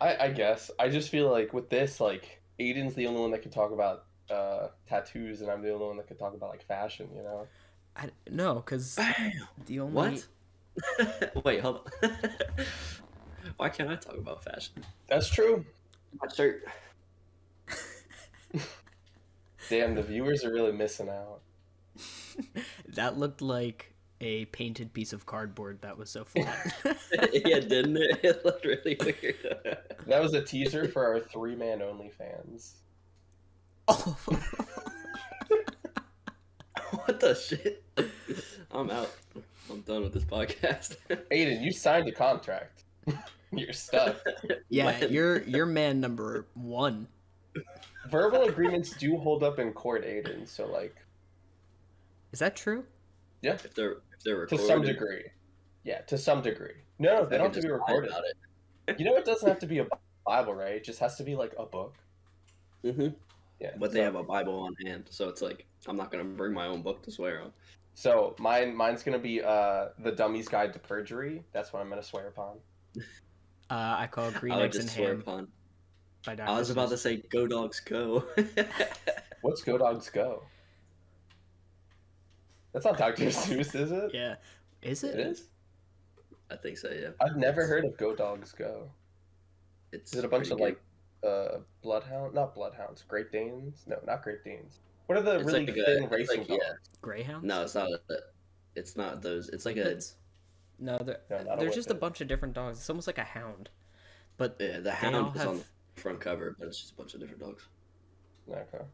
[0.00, 3.42] I, I guess I just feel like with this, like Aidan's the only one that
[3.42, 6.66] can talk about uh, tattoos, and I'm the only one that can talk about like
[6.66, 7.08] fashion.
[7.14, 7.46] You know?
[7.96, 8.98] I no, because
[9.66, 10.26] the only What?
[11.44, 12.10] Wait, hold on.
[13.56, 14.84] Why can't I talk about fashion?
[15.08, 15.64] That's true.
[16.20, 16.64] My shirt.
[19.68, 21.40] Damn, the viewers are really missing out.
[22.88, 26.74] that looked like a painted piece of cardboard that was so flat.
[27.32, 28.20] yeah, didn't it?
[28.24, 29.78] It looked really weird.
[30.06, 32.74] That was a teaser for our three man only fans.
[33.88, 34.16] oh.
[37.04, 37.82] what the shit?
[38.70, 39.10] I'm out.
[39.70, 40.96] I'm done with this podcast.
[41.30, 42.84] Aidan, you signed a contract.
[43.52, 44.20] You're stuck.
[44.68, 45.12] yeah, When?
[45.12, 47.08] you're you're man number one.
[48.10, 50.46] Verbal agreements do hold up in court, Aidan.
[50.46, 50.94] So like,
[52.32, 52.84] Is that true?
[53.42, 53.54] Yeah.
[53.54, 55.24] If they're if they're to some degree.
[55.84, 56.74] Yeah, to some degree.
[56.98, 58.10] No, no, they don't have to be recorded.
[58.10, 58.24] about
[58.86, 58.98] it.
[58.98, 59.86] You know, it doesn't have to be a
[60.26, 60.74] Bible, right?
[60.74, 61.94] It just has to be like a book.
[62.82, 63.08] hmm
[63.60, 63.72] Yeah.
[63.78, 66.52] But so, they have a Bible on hand, so it's like I'm not gonna bring
[66.52, 67.52] my own book to swear on.
[67.94, 71.42] So mine, mine's gonna be uh, the Dummy's Guide to Perjury.
[71.52, 72.58] That's what I'm gonna swear upon.
[72.96, 73.00] Uh,
[73.70, 75.48] I call green I would eggs and swear ham upon.
[76.24, 78.24] by I was about to say, "Go dogs, go."
[79.42, 80.42] What's Go Dogs Go?
[82.72, 83.24] That's not Dr.
[83.26, 84.10] Seuss, is it?
[84.14, 84.36] Yeah,
[84.82, 85.18] is it?
[85.18, 85.44] It is.
[86.50, 86.90] I think so.
[86.90, 87.10] Yeah.
[87.20, 88.90] I've never heard of Go Dogs Go.
[89.92, 90.64] It's Is it a bunch of good.
[90.64, 90.80] like
[91.26, 92.34] uh bloodhound?
[92.34, 93.04] Not bloodhounds.
[93.06, 93.84] Great Danes?
[93.86, 94.78] No, not Great Danes.
[95.06, 96.62] What are the It's really like a- thin it's racing like- dogs?
[96.64, 96.72] yeah.
[97.02, 97.44] Greyhounds?
[97.44, 97.88] No, it's not.
[97.90, 98.14] A,
[98.76, 99.48] it's not those.
[99.48, 99.80] It's like a.
[99.82, 100.14] It's-
[100.78, 102.78] No, they're, No, not a there's just a bunch of different dogs.
[102.78, 103.68] It's almost like a hound,
[104.36, 107.20] but Yeah, the hound is on the front cover, but it's just a bunch of
[107.20, 107.64] different dogs.
[108.50, 108.84] Okay.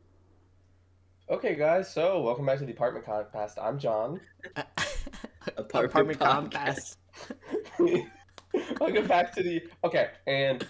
[1.28, 1.92] Okay, guys.
[1.92, 3.54] So welcome back to the apartment podcast.
[3.60, 4.20] I'm John.
[5.56, 6.96] Apartment apartment podcast.
[8.80, 10.64] welcome back to the okay and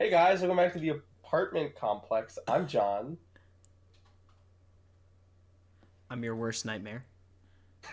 [0.00, 2.40] hey guys, welcome back to the apartment complex.
[2.48, 3.18] I'm John.
[6.10, 7.04] I'm your worst nightmare.
[7.84, 7.88] I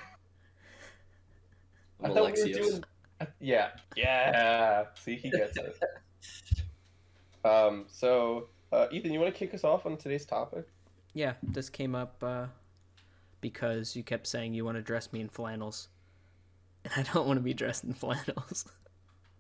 [2.04, 2.84] I'm thought we were doing.
[3.40, 4.86] Yeah, yeah.
[4.96, 5.78] See, he gets it.
[7.46, 7.86] um.
[7.90, 10.66] So, uh, Ethan, you want to kick us off on today's topic?
[11.16, 12.48] Yeah, this came up uh,
[13.40, 15.88] because you kept saying you want to dress me in flannels,
[16.84, 18.66] and I don't want to be dressed in flannels.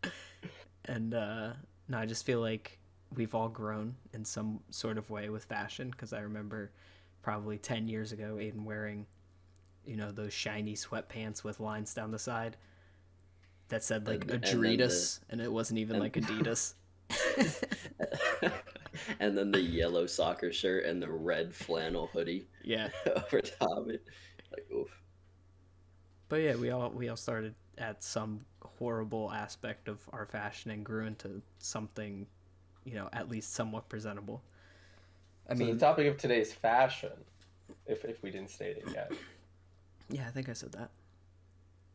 [0.85, 1.49] and uh,
[1.89, 2.79] no, I just feel like
[3.13, 6.71] we've all grown in some sort of way with fashion because I remember
[7.21, 9.05] probably ten years ago Aidan wearing,
[9.85, 12.55] you know, those shiny sweatpants with lines down the side
[13.67, 16.73] that said like And- and Adritas, and it wasn't even and- like Adidas.
[19.19, 22.89] and then the yellow soccer shirt and the red flannel hoodie yeah.
[23.15, 24.03] over top it.
[24.51, 24.89] Like, oof.
[26.29, 30.83] But yeah, we all we all started at some horrible aspect of our fashion and
[30.83, 32.25] grew into something,
[32.83, 34.41] you know, at least somewhat presentable.
[35.47, 37.11] I so mean, the topic of today's fashion.
[37.85, 39.11] If if we didn't state it yet.
[40.09, 40.89] yeah, I think I said that.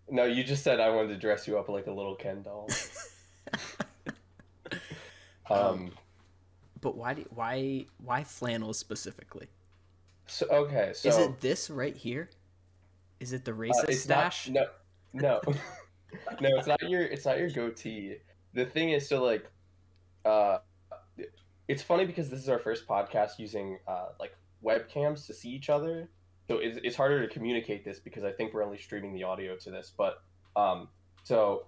[0.08, 2.68] No, you just said I wanted to dress you up like a little Ken doll.
[5.50, 5.90] Um.
[6.80, 9.48] But why do why why flannels specifically?
[10.26, 10.92] So okay.
[10.94, 12.30] So Is it this right here?
[13.18, 14.48] Is it the uh, racist it's stash?
[14.48, 14.68] Not,
[15.12, 15.54] no, no,
[16.40, 16.48] no.
[16.56, 17.02] It's not your.
[17.02, 18.16] It's not your goatee.
[18.54, 19.44] The thing is, so like,
[20.24, 20.58] uh,
[21.68, 25.70] it's funny because this is our first podcast using uh like webcams to see each
[25.70, 26.08] other.
[26.48, 29.56] So it's, it's harder to communicate this because I think we're only streaming the audio
[29.56, 29.92] to this.
[29.96, 30.22] But
[30.56, 30.88] um,
[31.22, 31.66] so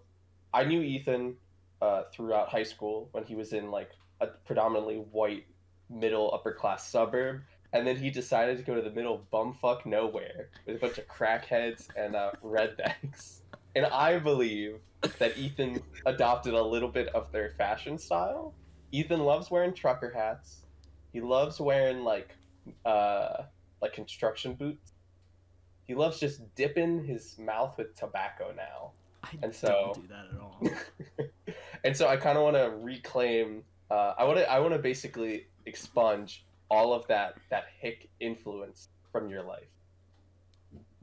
[0.53, 1.37] I knew Ethan
[1.81, 3.91] uh, throughout high school when he was in like
[4.23, 5.45] a predominantly white
[5.91, 10.49] middle upper class suburb, and then he decided to go to the middle bumfuck nowhere
[10.67, 13.41] with a bunch of crackheads and uh, rednecks.
[13.75, 14.81] And I believe
[15.19, 18.55] that Ethan adopted a little bit of their fashion style.
[18.93, 20.67] Ethan loves wearing trucker hats.
[21.13, 22.37] He loves wearing like
[22.85, 23.45] uh
[23.81, 24.93] like construction boots.
[25.85, 28.93] He loves just dipping his mouth with tobacco now.
[29.25, 31.27] I and so- don't do that at all.
[31.85, 33.65] and so I kind of want to reclaim.
[33.93, 34.51] Uh, I want to.
[34.51, 39.69] I want to basically expunge all of that that hick influence from your life.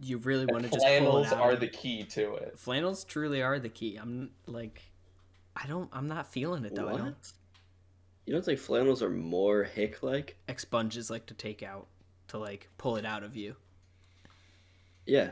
[0.01, 2.57] You really want to just flannels are the key to it.
[2.57, 3.97] flannels truly are the key.
[3.97, 4.81] I'm like,
[5.55, 5.87] I don't.
[5.93, 6.89] I'm not feeling it though.
[6.89, 7.15] I don't.
[8.25, 10.37] You don't think flannels are more hick like?
[10.47, 11.85] Expunges like to take out
[12.29, 13.55] to like pull it out of you.
[15.05, 15.29] Yeah,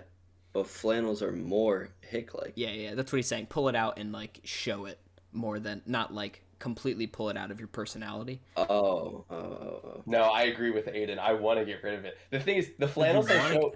[0.54, 2.54] but flannels are more hick like.
[2.54, 3.48] Yeah, yeah, that's what he's saying.
[3.48, 5.00] Pull it out and like show it
[5.34, 8.42] more than not like completely pull it out of your personality.
[8.56, 10.04] Oh, oh, oh, oh.
[10.06, 11.20] No, I agree with Aidan.
[11.20, 12.18] I want to get rid of it.
[12.32, 13.76] The thing is, the flannels I wanna- show.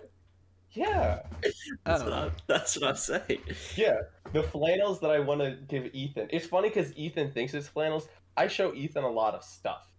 [0.73, 1.23] Yeah,
[1.83, 2.05] That's, Oh.
[2.05, 3.41] what I, that's what I'm saying.
[3.75, 3.97] yeah.
[4.31, 6.27] The flannels that I want to give Ethan.
[6.31, 8.07] It's funny because Ethan thinks it's flannels.
[8.37, 9.91] I show Ethan a lot of stuff,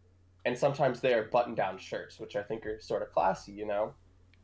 [0.47, 3.93] and sometimes they are button-down shirts, which I think are sort of classy, you know.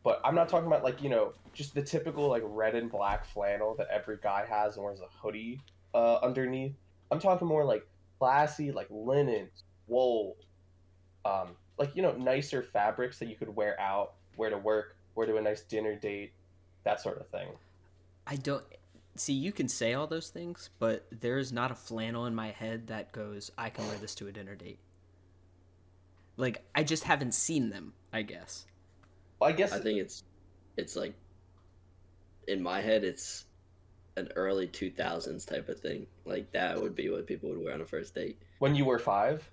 [0.04, 3.24] But I'm not talking about like you know just the typical like red and black
[3.24, 5.60] flannel that every guy has and wears a hoodie
[5.94, 6.74] uh, underneath.
[7.10, 7.86] I'm talking more like
[8.18, 10.36] classy, like linens, wool,
[11.24, 11.48] um,
[11.78, 15.36] like you know nicer fabrics that you could wear out, wear to work, wear to
[15.36, 16.32] a nice dinner date,
[16.84, 17.48] that sort of thing.
[18.26, 18.64] I don't
[19.16, 22.50] see you can say all those things, but there is not a flannel in my
[22.50, 24.78] head that goes, I can wear this to a dinner date.
[26.36, 28.66] Like I just haven't seen them, I guess.
[29.40, 30.24] Well, I guess I think it's
[30.76, 31.14] it's like
[32.46, 33.44] in my head it's
[34.18, 36.06] an early 2000s type of thing.
[36.24, 38.38] Like that would be what people would wear on a first date.
[38.58, 39.48] when you were five.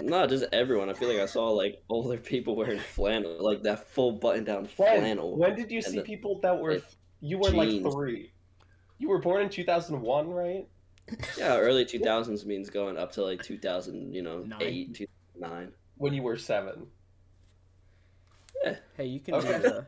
[0.00, 0.88] Not just everyone.
[0.90, 4.68] I feel like I saw like older people wearing flannel, like that full button down
[4.76, 5.36] When, flannel.
[5.36, 6.84] when did you see the- people that were it-
[7.20, 8.32] you were like three?
[8.98, 10.68] You were born in 2001, right?
[11.36, 14.62] Yeah, early 2000s means going up to like 2000, you know, Nine.
[14.62, 15.72] 8, 2009.
[15.96, 16.86] When you were seven.
[18.64, 18.76] Yeah.
[18.96, 19.50] Hey, you can Okay.
[19.52, 19.82] read uh,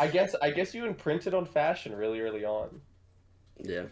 [0.00, 2.80] I guess I guess you imprinted on fashion really early on.
[3.58, 3.84] Yeah.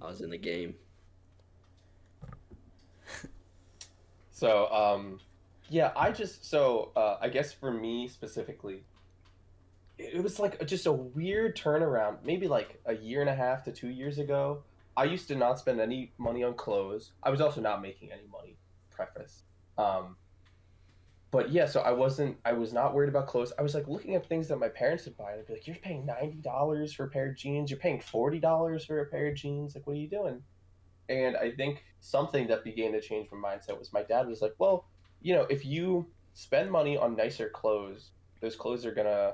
[0.00, 0.74] I was in the game.
[4.34, 5.20] So, um,
[5.70, 8.82] yeah, I just so uh, I guess for me specifically,
[9.96, 12.16] it it was like just a weird turnaround.
[12.24, 14.64] Maybe like a year and a half to two years ago,
[14.96, 17.12] I used to not spend any money on clothes.
[17.22, 18.56] I was also not making any money.
[18.90, 19.44] Preface.
[19.78, 20.16] Um,
[21.34, 22.36] but yeah, so I wasn't.
[22.44, 23.52] I was not worried about clothes.
[23.58, 25.66] I was like looking at things that my parents would buy, and I'd be like,
[25.66, 27.70] "You're paying ninety dollars for a pair of jeans.
[27.72, 29.74] You're paying forty dollars for a pair of jeans.
[29.74, 30.44] Like, what are you doing?"
[31.08, 34.54] And I think something that began to change my mindset was my dad was like,
[34.58, 34.86] well,
[35.22, 39.32] you know, if you spend money on nicer clothes, those clothes are gonna,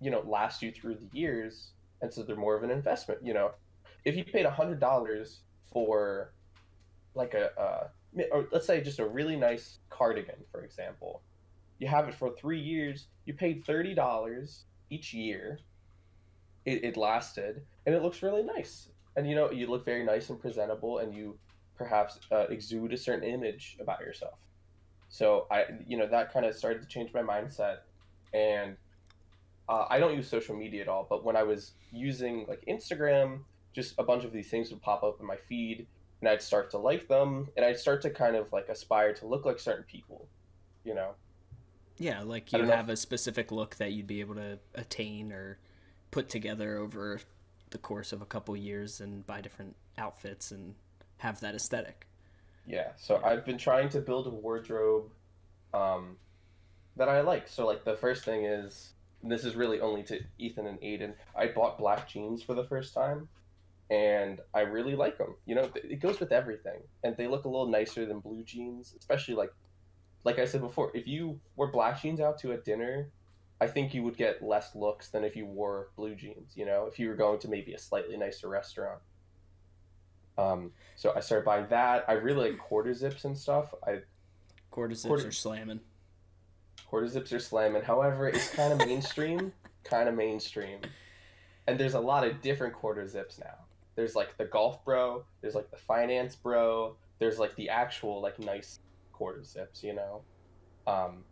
[0.00, 3.20] you know, last you through the years, and so they're more of an investment.
[3.24, 3.52] You know,
[4.04, 6.32] if you paid hundred dollars for,
[7.14, 7.88] like a, uh,
[8.32, 11.22] or let's say just a really nice cardigan, for example,
[11.78, 13.06] you have it for three years.
[13.24, 15.58] You paid thirty dollars each year.
[16.64, 20.30] It, it lasted, and it looks really nice and you know you look very nice
[20.30, 21.36] and presentable and you
[21.76, 24.38] perhaps uh, exude a certain image about yourself
[25.08, 27.78] so i you know that kind of started to change my mindset
[28.32, 28.76] and
[29.68, 33.40] uh, i don't use social media at all but when i was using like instagram
[33.72, 35.86] just a bunch of these things would pop up in my feed
[36.20, 39.26] and i'd start to like them and i'd start to kind of like aspire to
[39.26, 40.26] look like certain people
[40.84, 41.10] you know
[41.98, 45.32] yeah, like you don't know have a specific look that you'd be able to attain
[45.32, 45.58] or
[46.10, 47.20] put together over
[47.70, 50.74] the course of a couple years and buy different outfits and
[51.18, 52.06] have that aesthetic.
[52.66, 55.10] Yeah, so I've been trying to build a wardrobe
[55.72, 56.16] um,
[56.96, 57.48] that I like.
[57.48, 58.92] So, like, the first thing is
[59.26, 61.14] and this is really only to Ethan and Aidan.
[61.34, 63.28] I bought black jeans for the first time,
[63.90, 65.34] and I really like them.
[65.46, 68.94] You know, it goes with everything, and they look a little nicer than blue jeans,
[68.96, 69.52] especially like,
[70.26, 73.08] like I said before, if you wore black jeans out to a dinner.
[73.58, 76.84] I think you would get less looks than if you wore blue jeans, you know,
[76.92, 79.00] if you were going to maybe a slightly nicer restaurant.
[80.36, 82.04] Um, so I started buying that.
[82.06, 83.72] I really like quarter zips and stuff.
[83.86, 84.00] I
[84.70, 85.80] Quarter zips Quarter- are slamming.
[86.86, 87.80] quarter zips are slamming.
[87.80, 90.80] However, it's kind of mainstream, kind of mainstream.
[91.66, 93.56] And there's a lot of different quarter zips now.
[93.94, 98.38] There's like the golf bro, there's like the finance bro, there's like the actual like
[98.38, 98.80] nice
[99.16, 100.24] quarter zips, you know.
[100.86, 101.24] Um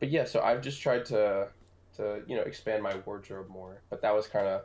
[0.00, 1.48] but yeah, so I've just tried to
[1.96, 3.82] to, you know, expand my wardrobe more.
[3.90, 4.62] But that was kind of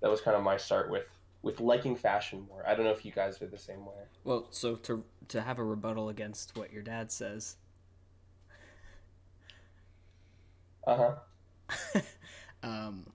[0.00, 1.06] that was kind of my start with
[1.42, 2.64] with liking fashion more.
[2.66, 4.04] I don't know if you guys are the same way.
[4.24, 7.56] Well, so to to have a rebuttal against what your dad says,
[10.86, 12.00] Uh-huh.
[12.62, 13.06] um,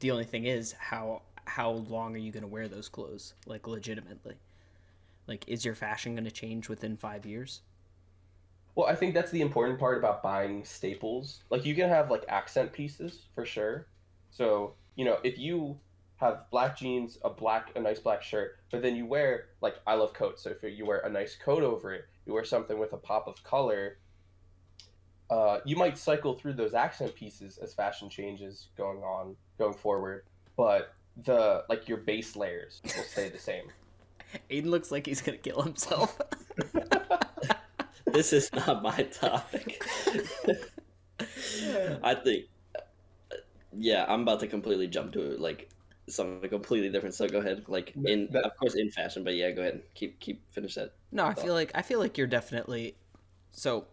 [0.00, 3.34] the only thing is how how long are you going to wear those clothes?
[3.46, 4.36] Like legitimately,
[5.26, 7.62] like is your fashion going to change within five years?
[8.78, 11.42] Well, I think that's the important part about buying staples.
[11.50, 13.88] Like you can have like accent pieces for sure.
[14.30, 15.80] So, you know, if you
[16.18, 19.94] have black jeans, a black a nice black shirt, but then you wear like I
[19.94, 20.44] love coats.
[20.44, 23.26] So if you wear a nice coat over it, you wear something with a pop
[23.26, 23.98] of color,
[25.28, 30.22] uh, you might cycle through those accent pieces as fashion changes going on going forward.
[30.56, 30.94] But
[31.24, 33.72] the like your base layers will stay the same.
[34.50, 36.16] Aidan looks like he's to kill himself.
[38.12, 39.82] This is not my topic.
[42.02, 42.46] I think,
[43.76, 45.68] yeah, I'm about to completely jump to like
[46.08, 47.14] something completely different.
[47.14, 50.18] So go ahead, like in That- of course in fashion, but yeah, go ahead, keep
[50.20, 50.94] keep finish that.
[51.12, 52.96] No, I feel like I feel like you're definitely
[53.52, 53.86] so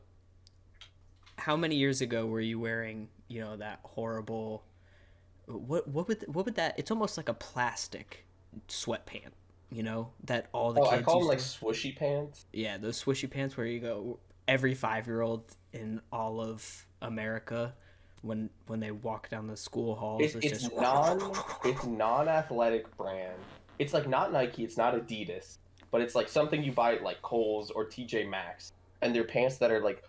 [1.37, 4.63] how many years ago were you wearing, you know, that horrible
[5.47, 8.25] what what would what would that it's almost like a plastic
[8.67, 9.31] sweatpant
[9.75, 11.01] You know that all the Oh, kids.
[11.01, 12.45] I call them like to- swooshy pants.
[12.53, 17.73] yeah, those swishy pants where you go every five year old in all of America
[18.21, 20.21] when when they walk down the school halls.
[20.23, 21.19] It's, It's, it's just non
[21.65, 23.37] it's non athletic brand.
[23.77, 25.57] It's like not Nike, it's not Adidas,
[25.91, 28.71] but it's like something you buy at like Kohl's or TJ Maxx.
[29.01, 30.01] And they're pants that are like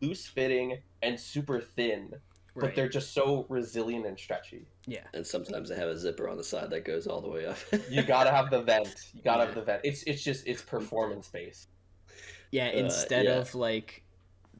[0.00, 2.14] loose fitting and super thin,
[2.54, 4.66] but they're just so resilient and stretchy.
[4.86, 5.04] yeah.
[5.14, 7.56] And sometimes they have a zipper on the side that goes all the way up.
[7.90, 8.94] You gotta have the vent.
[9.14, 9.80] You gotta have the vent.
[9.84, 11.68] It's it's just it's performance based.
[12.50, 13.38] Yeah, Uh, instead yeah.
[13.38, 14.02] of like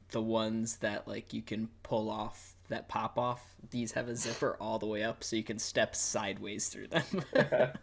[0.09, 4.57] the ones that like you can pull off that pop off, these have a zipper
[4.61, 7.03] all the way up so you can step sideways through them.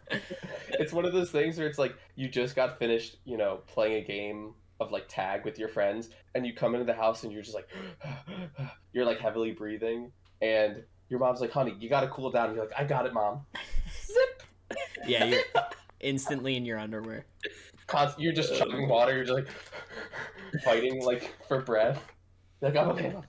[0.69, 4.03] it's one of those things where it's like you just got finished, you know, playing
[4.03, 7.31] a game of like tag with your friends, and you come into the house and
[7.31, 7.69] you're just like,
[8.93, 10.11] you're like heavily breathing,
[10.41, 13.13] and your mom's like, "Honey, you gotta cool down." And you're like, "I got it,
[13.13, 13.41] mom."
[14.05, 14.43] Zip.
[15.05, 15.43] yeah, you're
[15.99, 17.25] instantly in your underwear.
[17.87, 19.13] Const- you're just chugging water.
[19.15, 19.47] You're just like
[20.63, 22.03] fighting like for breath.
[22.61, 23.07] Like, I'm okay.
[23.07, 23.27] I'm okay."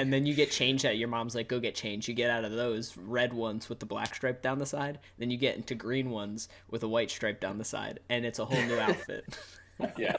[0.00, 2.06] And then you get changed at your mom's like, go get changed.
[2.06, 5.00] You get out of those red ones with the black stripe down the side.
[5.18, 7.98] Then you get into green ones with a white stripe down the side.
[8.08, 9.24] And it's a whole new outfit.
[9.98, 10.16] yeah.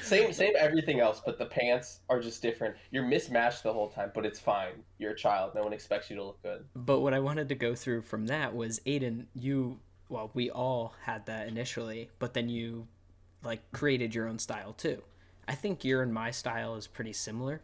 [0.00, 2.76] Same, same everything else, but the pants are just different.
[2.90, 4.82] You're mismatched the whole time, but it's fine.
[4.98, 5.54] You're a child.
[5.54, 6.64] No one expects you to look good.
[6.74, 10.94] But what I wanted to go through from that was Aidan, you, well, we all
[11.02, 12.86] had that initially, but then you
[13.44, 15.02] like created your own style too.
[15.46, 17.60] I think your and my style is pretty similar.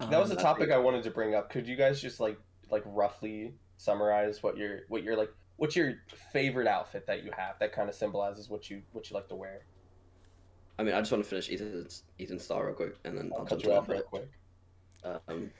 [0.00, 1.50] That was a Um, topic I wanted to bring up.
[1.50, 2.38] Could you guys just like
[2.70, 5.94] like roughly summarize what your what your like what's your
[6.32, 9.34] favorite outfit that you have that kind of symbolizes what you what you like to
[9.36, 9.66] wear?
[10.78, 13.40] I mean, I just want to finish Ethan's Ethan's thought real quick, and then I'll
[13.40, 14.28] I'll cut you off real quick.
[15.04, 15.50] Um,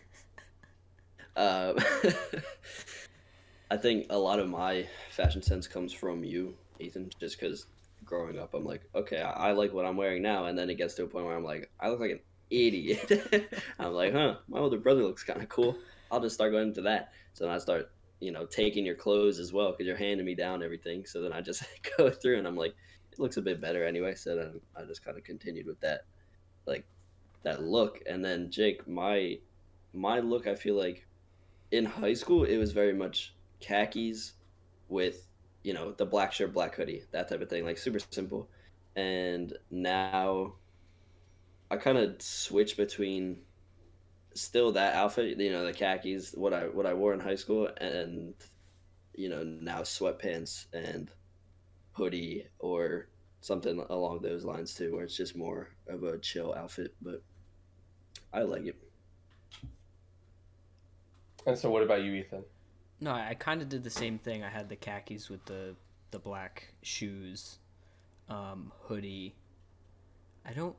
[1.36, 1.74] uh,
[3.70, 7.66] I think a lot of my fashion sense comes from you, Ethan, just because
[8.04, 10.76] growing up, I'm like, okay, I, I like what I'm wearing now, and then it
[10.76, 13.50] gets to a point where I'm like, I look like an idiot.
[13.78, 15.76] I'm like, huh, my older brother looks kind of cool.
[16.10, 17.12] I'll just start going into that.
[17.32, 17.90] So then I start,
[18.20, 21.06] you know, taking your clothes as well because you're handing me down everything.
[21.06, 21.64] So then I just
[21.98, 22.74] go through and I'm like,
[23.14, 24.14] it looks a bit better anyway.
[24.14, 26.04] So I just kind of continued with that,
[26.66, 26.84] like
[27.44, 28.00] that look.
[28.06, 29.38] And then Jake, my
[29.92, 31.06] my look, I feel like
[31.70, 34.34] in high school it was very much khakis
[34.88, 35.26] with
[35.62, 38.48] you know the black shirt, black hoodie, that type of thing, like super simple.
[38.96, 40.54] And now
[41.70, 43.38] I kind of switch between
[44.34, 47.68] still that outfit, you know, the khakis, what I what I wore in high school,
[47.78, 48.34] and
[49.14, 51.10] you know now sweatpants and
[51.94, 53.08] hoodie or
[53.40, 56.94] something along those lines too, where it's just more of a chill outfit.
[57.00, 57.22] But
[58.32, 58.76] I like it.
[61.46, 62.44] And so, what about you, Ethan?
[63.00, 64.42] No, I, I kind of did the same thing.
[64.42, 65.74] I had the khakis with the
[66.10, 67.58] the black shoes,
[68.28, 69.34] um, hoodie.
[70.46, 70.76] I don't.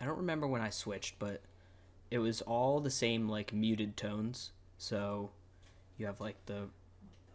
[0.00, 1.42] I don't remember when I switched, but
[2.10, 4.52] it was all the same like muted tones.
[4.76, 5.30] So
[5.96, 6.68] you have like the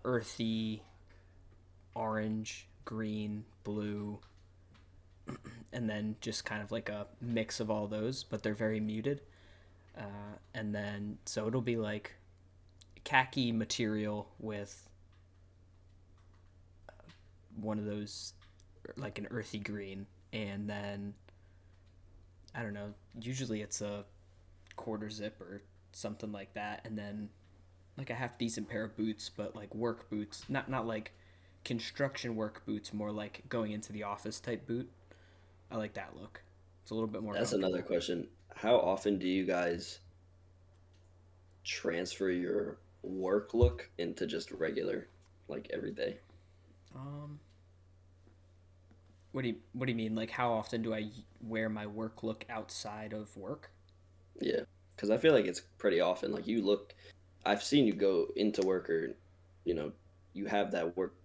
[0.05, 0.83] earthy
[1.95, 4.19] orange, green, blue,
[5.73, 9.21] and then just kind of like a mix of all those, but they're very muted.
[9.97, 12.13] Uh, and then so it'll be like
[13.03, 14.89] khaki material with
[16.89, 16.93] uh,
[17.62, 18.33] one of those
[18.97, 20.05] like an earthy green.
[20.31, 21.13] And then
[22.55, 24.05] i don't know usually it's a
[24.75, 26.81] quarter zip or something like that.
[26.85, 27.29] And then
[27.97, 30.43] like a half decent pair of boots but like work boots.
[30.50, 31.13] Not not like
[31.63, 34.89] construction work boots more like going into the office type boot
[35.72, 36.41] i like that look
[36.84, 38.27] it's a little bit more That's another question.
[38.53, 40.00] How often do you guys
[41.63, 45.08] transfer your work look into just regular,
[45.48, 46.17] like everyday?
[46.93, 47.39] Um,
[49.32, 50.13] what do you what do you mean?
[50.13, 51.08] Like, how often do I
[51.41, 53.72] wear my work look outside of work?
[54.41, 54.62] Yeah,
[54.96, 56.34] because I feel like it's pretty often.
[56.34, 56.93] Like you look,
[57.46, 59.15] I've seen you go into work or,
[59.63, 59.93] you know,
[60.34, 61.15] you have that work,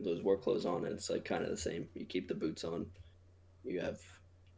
[0.00, 1.88] those work clothes on, and it's like kind of the same.
[1.94, 2.86] You keep the boots on,
[3.64, 4.00] you have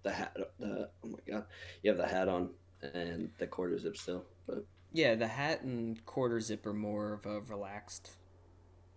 [0.02, 0.36] the hat.
[0.58, 1.44] The oh my god,
[1.82, 2.50] you have the hat on
[2.82, 4.24] and the quarter zip still.
[4.46, 8.12] But Yeah, the hat and quarter zip are more of a relaxed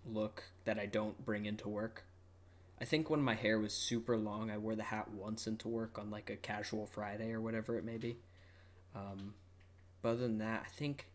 [0.05, 2.05] look that I don't bring into work.
[2.79, 5.99] I think when my hair was super long, I wore the hat once into work
[5.99, 8.17] on like a casual Friday or whatever it may be.
[8.95, 9.35] Um,
[10.01, 11.07] but other than that, I think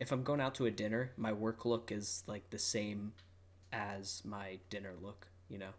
[0.00, 3.12] if I'm going out to a dinner, my work look is like the same
[3.72, 5.70] as my dinner look, you know?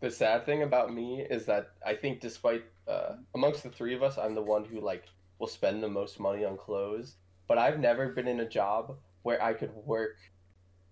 [0.00, 4.02] The sad thing about me is that I think, despite uh, amongst the three of
[4.02, 5.04] us, I'm the one who like
[5.38, 7.16] will spend the most money on clothes.
[7.48, 10.16] But I've never been in a job where I could work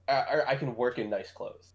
[0.09, 1.71] uh, or I can work in nice clothes.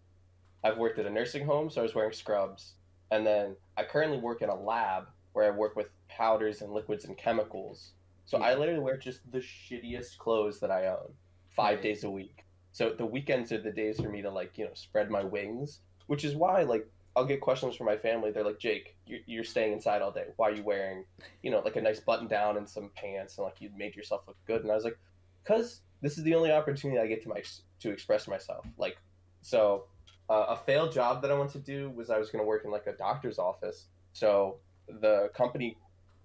[0.62, 2.74] I've worked at a nursing home, so I was wearing scrubs,
[3.10, 7.04] and then I currently work in a lab where I work with powders and liquids
[7.04, 7.92] and chemicals.
[8.26, 8.44] So hmm.
[8.44, 11.14] I literally wear just the shittiest clothes that I own,
[11.48, 11.82] five Right.
[11.82, 12.44] days a week.
[12.72, 15.80] So the weekends are the days for me to like you know spread my wings,
[16.06, 16.86] which is why like
[17.16, 18.30] I'll get questions from my family.
[18.30, 20.26] They're like, Jake, you're, staying inside all day.
[20.36, 21.04] Why are you wearing,
[21.42, 24.22] you know, like a nice button down and some pants and like you made yourself
[24.28, 24.62] look good?
[24.62, 24.98] And I was like,
[25.42, 27.42] because this is the only opportunity I get to my
[27.80, 28.64] to express myself.
[28.78, 28.98] Like,
[29.42, 29.86] so
[30.28, 32.64] uh, a failed job that I wanted to do was I was going to work
[32.64, 33.86] in like a doctor's office.
[34.12, 34.58] So
[34.88, 35.76] the company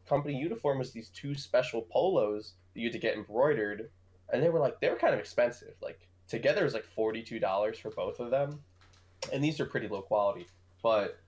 [0.07, 3.89] company uniform was these two special polos that you had to get embroidered,
[4.31, 5.73] and they were like they were kind of expensive.
[5.81, 8.61] Like together is like forty two dollars for both of them,
[9.31, 10.47] and these are pretty low quality.
[10.83, 11.19] But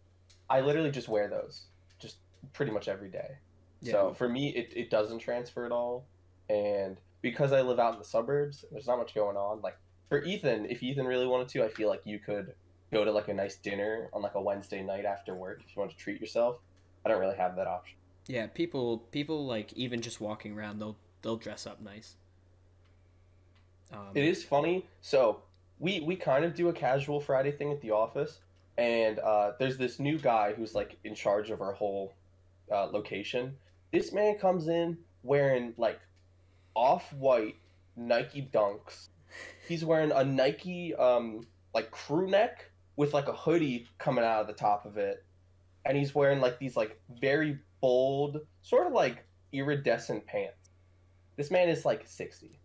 [0.50, 1.66] I literally just wear those
[2.00, 2.18] just
[2.54, 3.38] pretty much every day.
[3.84, 6.06] So for me, it, it doesn't transfer at all.
[6.50, 9.62] And because I live out in the suburbs, there's not much going on.
[9.62, 9.77] Like
[10.10, 12.54] for Ethan, if Ethan really wanted to, I feel like you could
[12.92, 15.80] go to like a nice dinner on like a Wednesday night after work if you
[15.80, 16.60] want to treat yourself.
[17.06, 17.98] I don't really have that option.
[18.27, 22.16] Yeah, people people like even just walking around, they'll they'll dress up nice.
[23.94, 24.86] Um, It is funny.
[25.01, 25.41] So
[25.79, 28.39] we we kind of do a casual Friday thing at the office,
[28.77, 32.13] and uh, there's this new guy who's like in charge of our whole
[32.72, 33.56] uh, location.
[33.91, 36.00] This man comes in wearing like
[36.75, 37.56] off-white
[37.96, 39.10] Nike Dunks.
[39.67, 44.48] He's wearing a Nike um like crew neck with like a hoodie coming out of
[44.48, 45.24] the top of it,
[45.86, 50.72] and he's wearing like these like very bold, sort of like iridescent pants.
[51.36, 52.60] This man is like sixty.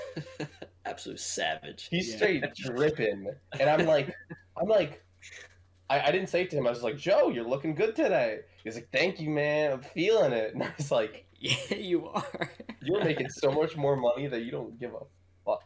[0.84, 1.88] Absolute savage.
[1.90, 2.16] He's Yeah.
[2.16, 4.14] straight dripping, and I'm like,
[4.60, 5.02] I'm like,
[5.88, 6.66] I, I didn't say to him.
[6.66, 8.40] I was like, Joe, you're looking good today.
[8.64, 9.72] He's like, Thank you, man.
[9.72, 10.54] I'm feeling it.
[10.54, 12.50] And I was like, yeah, you are.
[12.82, 15.00] You're making so much more money that you don't give a
[15.44, 15.64] fuck.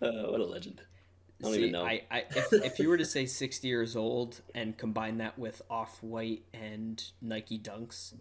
[0.00, 0.82] Uh, what a legend.
[1.40, 1.84] I don't See, even know.
[1.84, 5.62] I, I if, if you were to say 60 years old and combine that with
[5.70, 8.14] off white and Nike Dunks,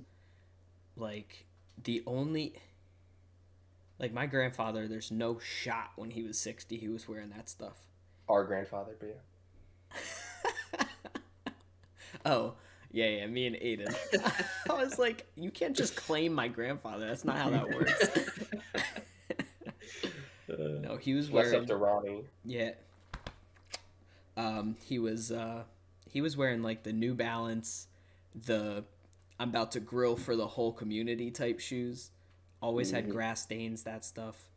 [0.95, 1.45] like
[1.83, 2.55] the only
[4.01, 7.77] like my grandfather, there's no shot when he was 60 he was wearing that stuff.
[8.27, 9.15] Our grandfather, but
[10.79, 10.83] yeah.
[12.25, 12.55] oh,
[12.91, 13.93] yeah, yeah, me and Aidan.
[14.69, 17.05] I was like, you can't just claim my grandfather.
[17.07, 18.09] That's not how that works.
[20.49, 22.23] Uh, no, he was What's wearing up to Ronnie?
[22.43, 22.71] Yeah.
[24.35, 25.63] Um, he was uh,
[26.09, 27.87] he was wearing like the New Balance,
[28.47, 28.83] the
[29.39, 32.09] I'm about to grill for the whole community type shoes.
[32.61, 33.11] Always had Mhm.
[33.11, 34.49] grass stains, that stuff.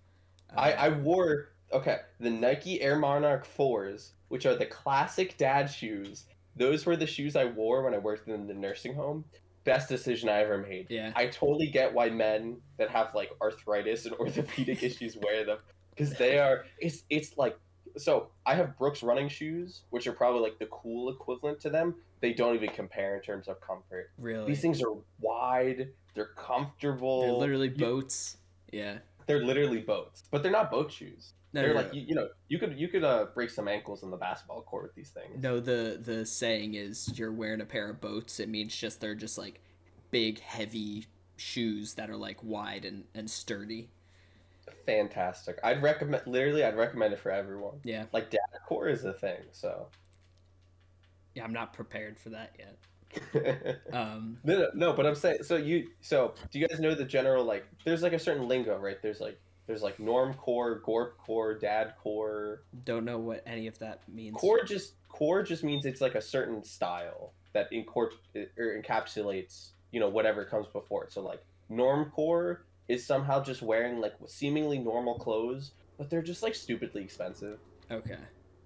[0.50, 5.66] Uh, I, I wore okay the Nike Air Monarch fours, which are the classic dad
[5.70, 6.26] shoes.
[6.56, 9.24] Those were the shoes I wore when I worked in the nursing home.
[9.64, 10.86] Best decision I ever made.
[10.90, 15.58] yeah, I totally get why men that have like arthritis and orthopedic issues wear them
[15.90, 16.66] because they are.
[16.78, 17.58] It's it's like
[17.96, 18.28] so.
[18.44, 21.94] I have Brooks running shoes, which are probably like the cool equivalent to them.
[22.20, 24.10] They don't even compare in terms of comfort.
[24.18, 24.46] really.
[24.48, 25.88] These things are wide.
[26.14, 27.22] They're comfortable.
[27.22, 28.36] They're literally You- boats.
[28.72, 28.98] Yeah.
[29.26, 31.32] They're literally boats, but they're not boat shoes.
[31.54, 31.92] No, they're no, like no.
[31.94, 34.82] you, you know you could you could uh, break some ankles on the basketball court
[34.82, 35.42] with these things.
[35.42, 38.40] No, the the saying is you're wearing a pair of boats.
[38.40, 39.62] It means just they're just like
[40.10, 43.88] big, heavy shoes that are like wide and, and sturdy.
[44.84, 45.58] Fantastic.
[45.62, 46.64] I'd recommend literally.
[46.64, 47.80] I'd recommend it for everyone.
[47.84, 48.04] Yeah.
[48.12, 49.40] Like dad core is a thing.
[49.52, 49.88] So.
[51.34, 52.78] Yeah, I'm not prepared for that yet.
[53.92, 57.04] Um, No, no, no, but I'm saying so you so do you guys know the
[57.04, 59.00] general like there's like a certain lingo, right?
[59.02, 62.62] There's like there's like norm core, gorp core, dad core.
[62.84, 64.36] don't know what any of that means.
[64.36, 68.10] Core just core just means it's like a certain style that incorp
[68.58, 71.12] or encapsulates, you know, whatever comes before it.
[71.12, 76.42] So like norm core is somehow just wearing like seemingly normal clothes, but they're just
[76.42, 77.58] like stupidly expensive.
[77.90, 78.18] Okay.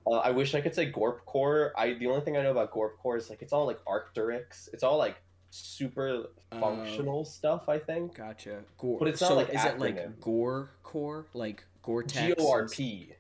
[0.07, 1.73] Uh, I wish I could say Gorp Core.
[1.77, 4.69] I the only thing I know about Gorp Core is like it's all like Arc'teryx.
[4.73, 5.17] It's all like
[5.51, 6.61] super Oh.
[6.61, 7.69] functional stuff.
[7.69, 8.63] I think Gotcha.
[8.79, 8.99] Gore.
[8.99, 10.21] But it's not so like is it like acronym.
[10.21, 11.27] Gore core?
[11.35, 13.13] Like Gore G O R P.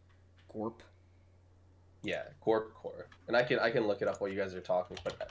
[0.53, 0.83] Gorp.
[2.03, 3.09] Yeah, Gorp Core.
[3.27, 5.31] And I can I can look it up while you guys are talking, but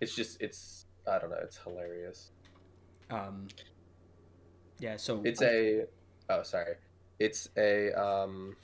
[0.00, 1.38] it's just it's I don't know.
[1.42, 2.30] It's hilarious.
[3.10, 3.48] Um.
[4.78, 4.96] Yeah.
[4.96, 5.84] So It's a
[6.30, 6.76] oh sorry.
[7.18, 8.56] It's a um.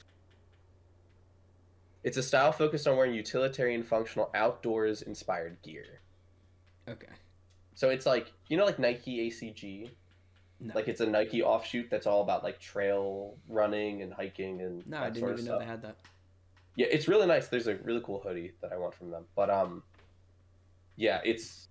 [2.04, 6.00] It's a style focused on wearing utilitarian, functional, outdoors inspired gear.
[6.88, 7.12] okay.
[7.74, 9.90] So it's like you know like Nike ACG.
[10.61, 10.72] No.
[10.74, 14.98] Like it's a Nike offshoot that's all about like trail running and hiking and no,
[14.98, 15.96] that I didn't even know they had that.
[16.74, 17.46] Yeah, it's really nice.
[17.46, 19.24] There's a really cool hoodie that I want from them.
[19.37, 19.84] But um
[20.96, 21.68] yeah, it's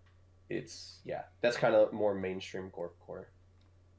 [0.49, 3.27] it's yeah, that's kind of more mainstream gorp core.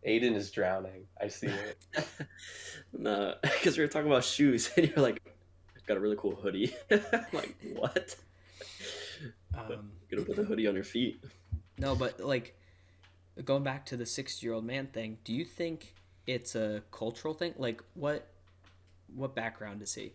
[0.04, 1.06] Aidan is drowning.
[1.20, 2.06] I see it.
[2.92, 5.20] no, because we were talking about shoes, and you're like,
[5.88, 6.74] got a really cool hoodie.
[6.90, 7.00] I'm
[7.32, 8.14] like, what?
[9.56, 11.22] Um, Gonna put the hoodie on your feet.
[11.78, 12.54] no, but like
[13.44, 15.94] going back to the sixty-year-old man thing, do you think
[16.26, 17.54] it's a cultural thing?
[17.56, 18.28] Like, what
[19.14, 20.12] what background is he?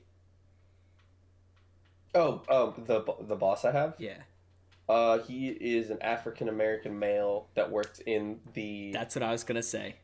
[2.16, 3.96] Oh, oh, the the boss I have.
[3.98, 4.18] Yeah,
[4.88, 9.44] Uh, he is an African American male that worked in the that's what I was
[9.44, 9.96] gonna say.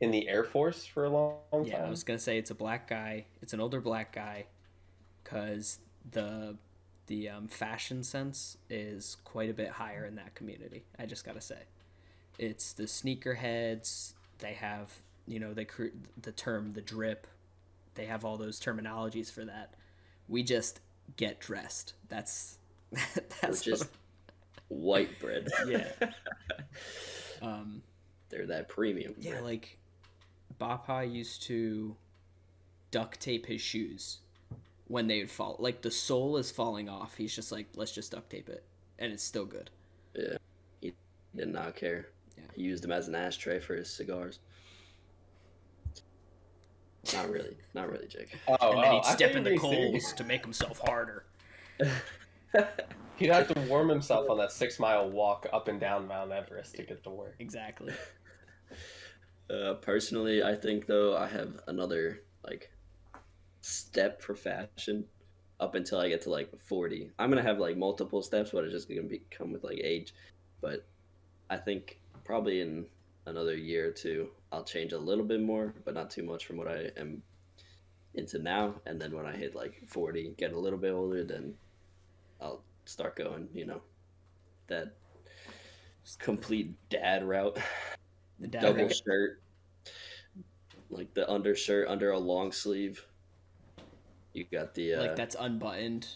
[0.00, 2.54] in the Air Force for a long, long Yeah, I was gonna say it's a
[2.54, 3.26] black guy.
[3.42, 4.46] It's an older black guy,
[5.22, 5.78] because
[6.10, 6.56] the
[7.06, 10.84] the um, fashion sense is quite a bit higher in that community.
[10.98, 11.58] I just gotta say,
[12.38, 14.14] it's the sneakerheads.
[14.38, 14.90] They have
[15.26, 17.26] you know they cre- the term the drip.
[17.94, 19.74] They have all those terminologies for that.
[20.28, 20.80] We just
[21.16, 21.94] get dressed.
[22.08, 22.58] That's
[23.40, 23.88] that's just
[24.68, 25.48] white bread.
[25.66, 25.88] Yeah.
[27.42, 27.82] um
[28.30, 29.14] They're that premium.
[29.18, 29.44] yeah bread.
[29.44, 29.78] like
[30.60, 31.96] Bapa used to
[32.90, 34.18] duct tape his shoes
[34.88, 35.56] when they would fall.
[35.58, 37.16] Like the sole is falling off.
[37.16, 38.64] He's just like, let's just duct tape it,
[38.98, 39.70] and it's still good.
[40.14, 40.36] Yeah,
[40.80, 40.94] he
[41.34, 42.08] did not care.
[42.36, 42.44] Yeah.
[42.54, 44.38] He used them as an ashtray for his cigars.
[47.12, 47.56] Not really.
[47.74, 48.36] Not really, Jake.
[48.48, 51.24] Oh, and then oh, he'd step in the were saying- coals to make himself harder.
[53.16, 56.74] He'd have to warm himself on that six mile walk up and down Mount Everest
[56.76, 57.34] to get to work.
[57.38, 57.92] Exactly.
[59.50, 62.70] Uh, personally, I think though I have another like
[63.62, 65.06] step for fashion
[65.60, 67.10] up until I get to like forty.
[67.18, 70.14] I'm gonna have like multiple steps, but it's just gonna be come with like age.
[70.62, 70.86] But
[71.50, 72.86] I think probably in
[73.26, 76.58] another year or two, I'll change a little bit more, but not too much from
[76.58, 77.22] what I am
[78.14, 78.76] into now.
[78.86, 81.56] And then when I hit like forty, get a little bit older, then
[82.40, 83.48] I'll start going.
[83.54, 83.82] You know,
[84.68, 84.94] that
[86.18, 87.58] complete dad route
[88.38, 88.96] The dad double route.
[89.04, 89.40] shirt,
[90.90, 93.06] like the undershirt under a long sleeve.
[94.34, 96.06] You got the uh, like that's unbuttoned,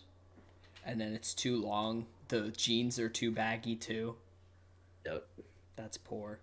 [0.85, 2.07] and then it's too long.
[2.29, 4.17] The jeans are too baggy too.
[5.05, 5.27] Yep.
[5.77, 6.41] That's poor.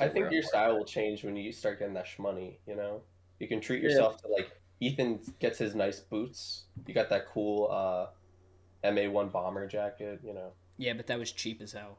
[0.00, 2.54] I think your a- style will change when you start getting that shmoney.
[2.66, 3.02] You know,
[3.40, 3.90] you can treat Yeah.
[3.90, 6.64] yourself to like Ethan gets his nice boots.
[6.86, 8.06] You got that cool uh,
[8.88, 10.20] MA1 bomber jacket.
[10.24, 11.98] You know, Yeah, but that was cheap as hell.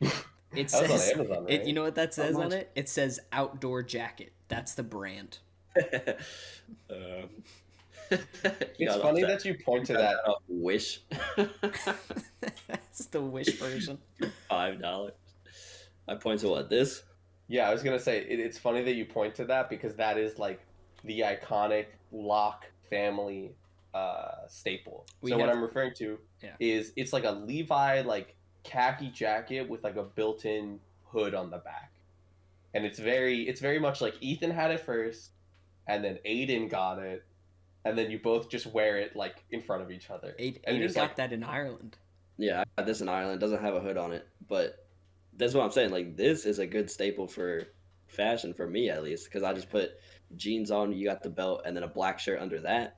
[0.56, 1.52] It that was says on Amazon, right?
[1.52, 2.70] It, you know what that says on it?
[2.76, 4.32] It says outdoor jacket.
[4.46, 5.38] That's the brand.
[6.88, 7.28] um,
[8.78, 10.16] it's funny that you point to that.
[10.26, 11.00] off Wish
[11.36, 13.98] That's the wish version.
[14.48, 15.14] five dollars.
[16.08, 17.02] I point to what this.
[17.48, 20.18] Yeah, I was gonna say it, it's funny that you point to that because that
[20.18, 20.60] is like
[21.04, 23.54] the iconic Lock family
[23.94, 25.06] uh, staple.
[25.20, 26.50] We so what I'm referring to Yeah.
[26.60, 31.58] is it's like a Levi like khaki jacket with like a built-in hood on the
[31.58, 31.92] back,
[32.74, 35.30] and it's very it's very much like Ethan had it first,
[35.86, 37.24] and then Aidan got it,
[37.84, 40.34] and then you both just wear it like in front of each other.
[40.38, 41.96] Aidan And Aidan got like- that in Ireland.
[42.36, 43.40] Yeah, I got this in Ireland.
[43.40, 44.86] Doesn't have a hood on it, but
[45.36, 45.90] that's what I'm saying.
[45.90, 47.64] Like this is a good staple for
[48.08, 49.92] fashion for me at least, because I just put
[50.36, 50.92] jeans on.
[50.92, 52.96] You got the belt, and then a black shirt under that.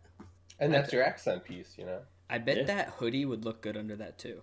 [0.58, 2.00] And that's your accent piece, you know.
[2.30, 2.64] I bet Yeah.
[2.64, 4.40] that hoodie would look good under that too.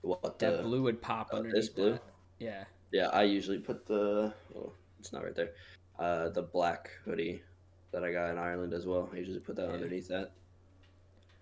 [0.00, 0.62] What That the?
[0.62, 1.92] blue would pop uh, underneath this blue?
[1.92, 2.02] that.
[2.38, 2.64] Yeah.
[2.92, 4.32] Yeah, I usually put the.
[4.56, 5.52] Oh, it's not right there.
[5.98, 7.42] Uh, the black hoodie
[7.92, 9.08] that I got in Ireland as well.
[9.12, 9.74] I usually put that Yeah.
[9.74, 10.32] underneath that.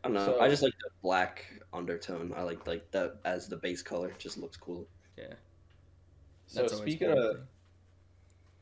[0.02, 0.26] I don't know.
[0.26, 2.32] So- I just like the black undertone.
[2.36, 4.08] I like like that as the base color.
[4.10, 4.86] It just looks cool.
[5.16, 5.34] Yeah.
[6.46, 7.46] So That's speaking of thing.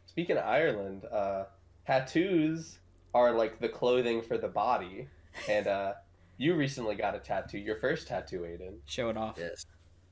[0.07, 1.47] speaking of Ireland, uh,
[1.87, 2.79] tattoos
[3.15, 5.09] are like the clothing for the body,
[5.49, 5.95] and uh,
[6.37, 8.83] you recently got a tattoo, your first tattoo, Aidan.
[8.87, 9.37] show it off.
[9.39, 9.65] Yes.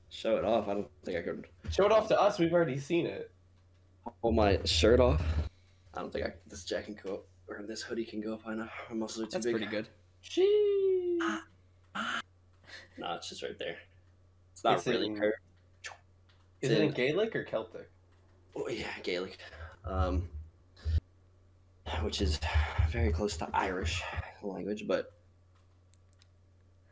[0.09, 0.69] Show it off.
[0.69, 2.39] I don't think I could Show it off to us.
[2.39, 3.31] We've already seen it.
[4.23, 5.21] Pull my shirt off.
[5.93, 8.41] I don't think I this jacket can go up, or this hoodie can go up.
[8.47, 9.57] I know my muscles are too That's big.
[9.57, 9.89] pretty good.
[10.21, 11.19] She.
[12.99, 13.77] No, it's just right there.
[14.53, 15.37] It's not It's really in- curved.
[16.63, 17.89] Is it in Gaelic or Celtic?
[18.57, 19.39] Oh yeah, Gaelic.
[19.85, 20.29] Um,
[22.03, 22.41] which is
[22.91, 24.03] very close to Irish
[24.43, 25.13] language, but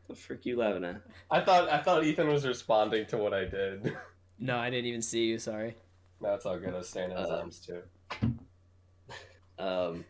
[0.08, 1.00] the frick you laughing at?
[1.30, 3.96] I thought I thought Ethan was responding to what I did.
[4.36, 5.38] No, I didn't even see you.
[5.38, 5.76] Sorry.
[6.20, 6.74] no, it's all good.
[6.74, 7.82] I was staring at his Um, arms too.
[9.60, 10.04] Um,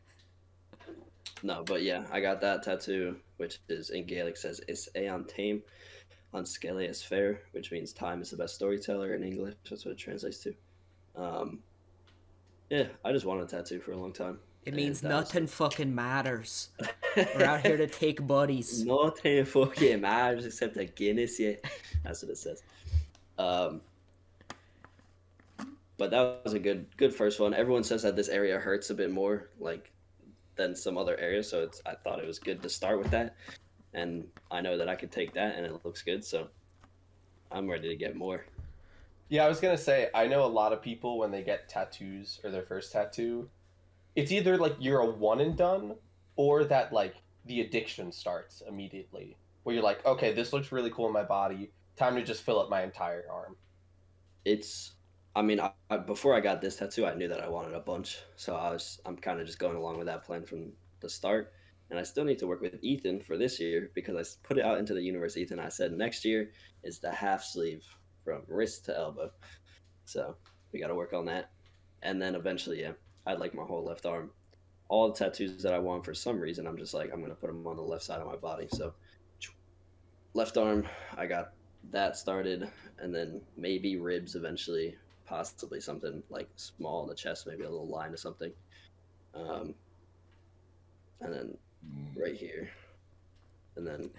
[1.44, 5.62] no, but yeah, I got that tattoo, which is in Gaelic says "Is Aeon Tame
[6.33, 9.54] on Scale is fair," which means time is the best storyteller in English.
[9.68, 10.54] That's what it translates to.
[11.14, 11.59] Um,
[12.70, 14.38] yeah, I just wanted a tattoo for a long time.
[14.64, 16.70] It means was- nothing fucking matters.
[17.16, 18.83] We're out here to take buddies.
[18.83, 21.57] Nothing fucking matters except a Guinness, yeah.
[22.02, 22.62] That's what it says.
[23.38, 23.83] Um,
[25.98, 27.52] but that was a good good first one.
[27.52, 29.92] Everyone says that this area hurts a bit more like
[30.56, 33.36] than some other areas, so it's I thought it was good to start with that.
[33.92, 36.48] And I know that I could take that and it looks good, so
[37.50, 38.44] I'm ready to get more.
[39.28, 42.40] Yeah, I was gonna say I know a lot of people when they get tattoos
[42.44, 43.48] or their first tattoo,
[44.16, 45.94] it's either like you're a one and done,
[46.36, 51.06] or that like the addiction starts immediately, where you're like, okay, this looks really cool
[51.06, 53.56] in my body, time to just fill up my entire arm.
[54.44, 54.92] It's
[55.36, 57.80] I mean, I, I, before I got this tattoo, I knew that I wanted a
[57.80, 61.08] bunch, so I was I'm kind of just going along with that plan from the
[61.08, 61.52] start.
[61.90, 64.64] And I still need to work with Ethan for this year because I put it
[64.64, 65.36] out into the universe.
[65.36, 66.50] Ethan, I said next year
[66.82, 67.84] is the half sleeve
[68.24, 69.30] from wrist to elbow,
[70.04, 70.36] so
[70.72, 71.50] we got to work on that.
[72.02, 72.92] And then eventually, yeah,
[73.26, 74.30] I'd like my whole left arm.
[74.88, 77.48] All the tattoos that I want for some reason, I'm just like I'm gonna put
[77.48, 78.68] them on the left side of my body.
[78.70, 78.94] So
[80.32, 81.52] left arm, I got
[81.90, 87.64] that started, and then maybe ribs eventually possibly something like small in the chest, maybe
[87.64, 88.52] a little line or something.
[89.34, 89.74] Um,
[91.20, 91.56] and then
[92.16, 92.68] right here,
[93.76, 94.10] and then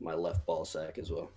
[0.00, 1.30] my left ball sack as well.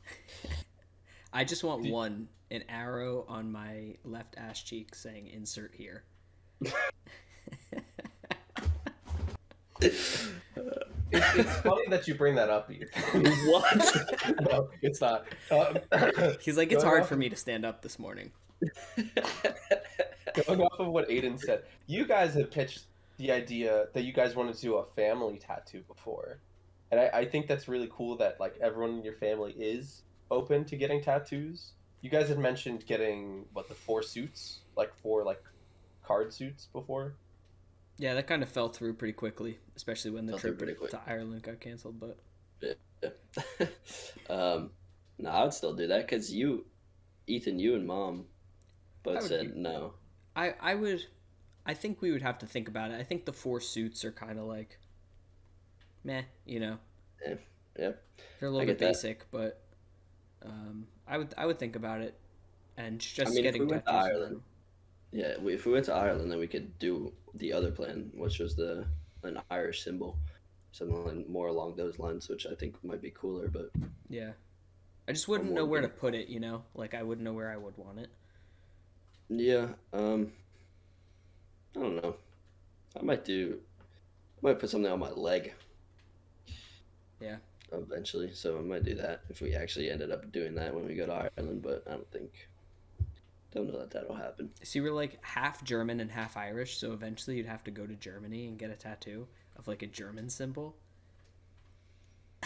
[1.34, 6.04] I just want one an arrow on my left ass cheek saying "insert here."
[9.82, 10.28] It's,
[11.12, 12.69] it's funny that you bring that up.
[12.69, 14.41] what?
[14.50, 15.26] no, it's not.
[15.50, 15.78] Um,
[16.39, 18.32] He's like, it's hard off- for me to stand up this morning.
[20.45, 22.86] Going off of what Aidan said, you guys have pitched
[23.17, 26.39] the idea that you guys wanted to do a family tattoo before,
[26.91, 30.65] and I, I think that's really cool that like everyone in your family is open
[30.65, 31.74] to getting tattoos.
[32.02, 35.43] You guys had mentioned getting what the four suits, like four like
[36.04, 37.13] card suits before.
[37.97, 40.91] Yeah, that kind of fell through pretty quickly, especially when the Fell trip pretty quick.
[40.91, 42.00] to Ireland got canceled.
[42.00, 42.17] But
[44.30, 44.71] um,
[45.19, 46.65] no, I would still do that because you,
[47.28, 48.26] Ethan, you and mom
[49.08, 49.94] I said be- no.
[50.36, 51.06] I, I would,
[51.66, 53.00] I think we would have to think about it.
[53.00, 54.78] I think the four suits are kind of like,
[56.04, 56.78] meh, you know.
[57.26, 57.34] Yeah,
[57.78, 57.92] yeah.
[58.40, 58.94] They're a little bit get that.
[58.94, 59.62] basic, but
[60.46, 62.18] um, I would I would think about it,
[62.78, 64.42] and just mean, if getting we went to tattoos in Ireland,
[65.12, 68.40] Yeah, we- if we went to Ireland, then we could do the other plan, which
[68.40, 68.86] was the
[69.24, 70.18] an Irish symbol,
[70.72, 73.48] something more along those lines, which I think might be cooler.
[73.50, 73.72] But
[74.10, 74.32] Yeah.
[75.08, 76.64] I just wouldn't know where to put it, you know?
[76.74, 78.10] Like I wouldn't know where I would want it.
[79.32, 80.32] Yeah, um,
[81.76, 82.15] I don't know.
[83.00, 83.60] I might do.
[84.44, 85.54] I might put something on my leg.
[87.20, 87.38] Yeah.
[87.72, 90.96] Eventually, so I might do that if we actually ended up doing that when we
[90.96, 91.62] go to Ireland.
[91.62, 92.50] But I don't think.
[93.54, 94.50] Don't know that that'll happen.
[94.63, 97.86] So you were like half German and half Irish, so eventually you'd have to go
[97.86, 100.76] to Germany and get a tattoo of like a German symbol.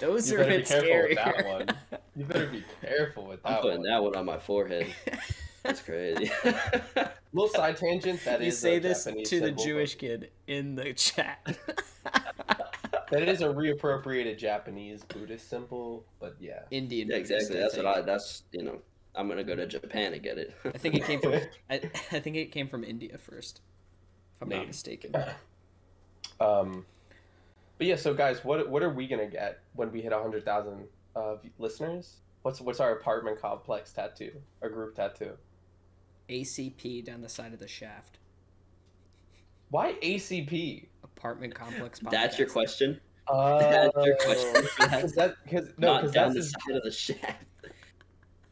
[0.00, 1.14] Those You are a better bit careful scary.
[1.14, 1.68] that one.
[2.16, 3.88] You better be careful with that I'm that putting one.
[3.88, 4.94] that one on my forehead.
[5.66, 6.30] That's crazy.
[7.32, 8.24] Little side tangent.
[8.24, 10.92] That you is say a this Japanese to the symbol, but Jewish kid in the
[10.94, 11.58] chat.
[13.08, 16.62] That is a reappropriated Japanese Buddhist symbol, but yeah.
[16.72, 17.06] Indian.
[17.06, 17.60] yeah, Buddhist, exactly.
[17.60, 18.00] That's what I.
[18.00, 18.80] That's you know.
[19.14, 20.54] I'm gonna go to Japan and get it.
[20.64, 21.34] I think it came from.
[21.70, 23.60] I, I think it came from India first,
[24.34, 25.14] if I'm not mistaken.
[26.40, 26.84] Um,
[27.78, 30.86] but yeah, so guys, what what are we gonna get when we hit hundred thousand
[31.14, 32.16] uh, listeners?
[32.42, 34.32] What's what's our apartment complex tattoo?
[34.62, 35.32] Our group tattoo?
[36.28, 38.18] ACP down the side of the shaft.
[39.70, 40.86] Why ACP?
[41.02, 42.00] Apartment complex.
[42.10, 43.00] That's your question.
[43.26, 44.68] Uh, That's your question.
[44.78, 47.44] Because that because no Not because down that's the his, side of the shaft.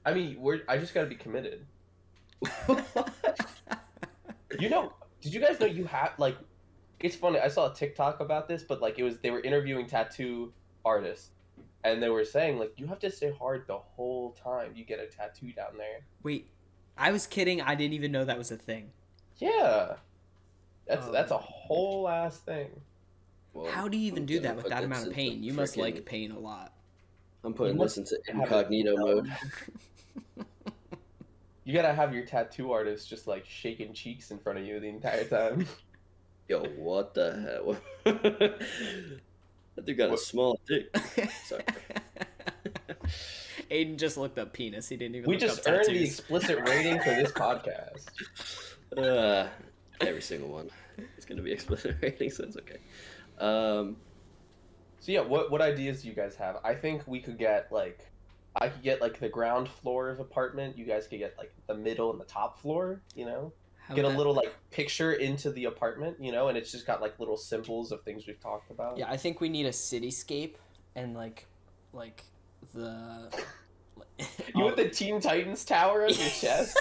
[0.05, 1.65] I mean we're I just gotta be committed.
[4.61, 6.37] You know, did you guys know you have like?
[7.01, 7.39] It's funny.
[7.41, 10.53] I saw a TikTok about this, but like it was they were interviewing tattoo
[10.85, 11.31] artists,
[11.83, 15.01] and they were saying like you have to stay hard the whole time you get
[15.01, 16.07] a tattoo down there.
[16.23, 16.49] Wait,
[16.97, 17.61] I was kidding.
[17.61, 18.91] I didn't even know that was a thing.
[19.39, 19.97] Yeah,
[20.87, 21.13] that's Oh.
[21.13, 22.81] that's a whole ass thing.
[23.53, 25.43] Well, How do you even I'm do that with that amount of pain?
[25.43, 26.73] You must like pain a lot.
[27.45, 29.31] I'm putting this into incognito mode.
[31.65, 34.89] You gotta have your tattoo artist just like shaking cheeks in front of you the
[34.89, 35.67] entire time.
[36.49, 37.77] Yo, what the hell?
[38.05, 40.95] that dude got a small dick.
[41.47, 41.65] Sorry.
[43.71, 44.89] Aidan just looked up penis.
[44.89, 45.29] He didn't even.
[45.29, 48.07] we look just up earned the explicit rating for this podcast.
[48.97, 49.49] Uh,
[50.03, 50.71] every single one.
[51.17, 52.77] It's gonna be explicit rating, so it's okay.
[53.41, 53.97] Um,
[55.01, 56.59] So yeah, what what ideas do you guys have?
[56.63, 58.09] I think we could get like
[58.55, 60.79] I could get like the ground floor of apartment.
[60.79, 63.53] You guys could get like the middle and the top floor, you know?
[63.81, 67.03] How get a little like picture into the apartment, you know, and it's just got
[67.03, 68.97] like little symbols of things we've talked about.
[68.97, 70.55] Yeah, I think we need a cityscape
[70.95, 71.47] and like,
[71.93, 72.23] like
[72.73, 73.31] the.
[74.55, 76.79] You want the Teen Titans tower on your chest?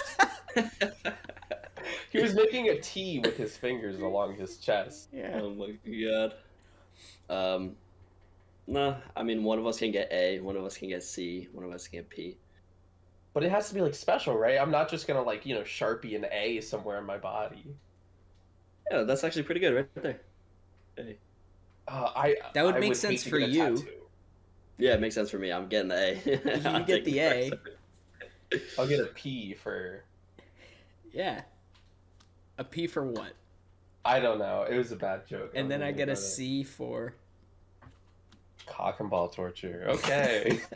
[2.10, 5.08] he was making a T with his fingers along his chest.
[5.12, 5.40] Yeah.
[5.42, 6.34] Oh my god.
[7.28, 7.76] Um,
[8.66, 8.96] nah.
[9.16, 11.64] I mean, one of us can get A, one of us can get C, one
[11.64, 12.38] of us can get P.
[13.32, 14.58] But it has to be like special, right?
[14.60, 17.74] I'm not just gonna like you know sharpie an A somewhere in my body.
[18.90, 20.20] Yeah, that's actually pretty good right there.
[20.98, 21.16] A.
[21.88, 23.76] Uh, I That would I make hate sense for you.
[23.76, 24.03] tattoo.
[24.78, 25.52] Yeah, it makes sense for me.
[25.52, 26.68] I'm getting the A.
[26.68, 27.50] I'll get the A.
[27.50, 28.62] rest of it.
[28.78, 30.04] I'll get a P for
[31.12, 31.42] Yeah.
[32.58, 33.32] A P for what?
[34.04, 34.66] I don't know.
[34.68, 35.52] It was a bad joke.
[35.54, 37.14] And then I get a C really know C for.
[38.66, 39.84] Cock and ball torture.
[39.88, 40.60] Okay.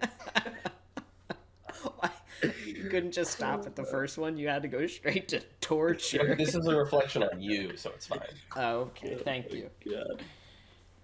[2.65, 4.37] You couldn't just stop at the first one.
[4.37, 6.37] You had to go straight to torture.
[6.37, 8.21] this is a reflection on you, so it's fine.
[8.55, 9.71] Oh, okay, thank Oh you.
[9.85, 10.23] my God.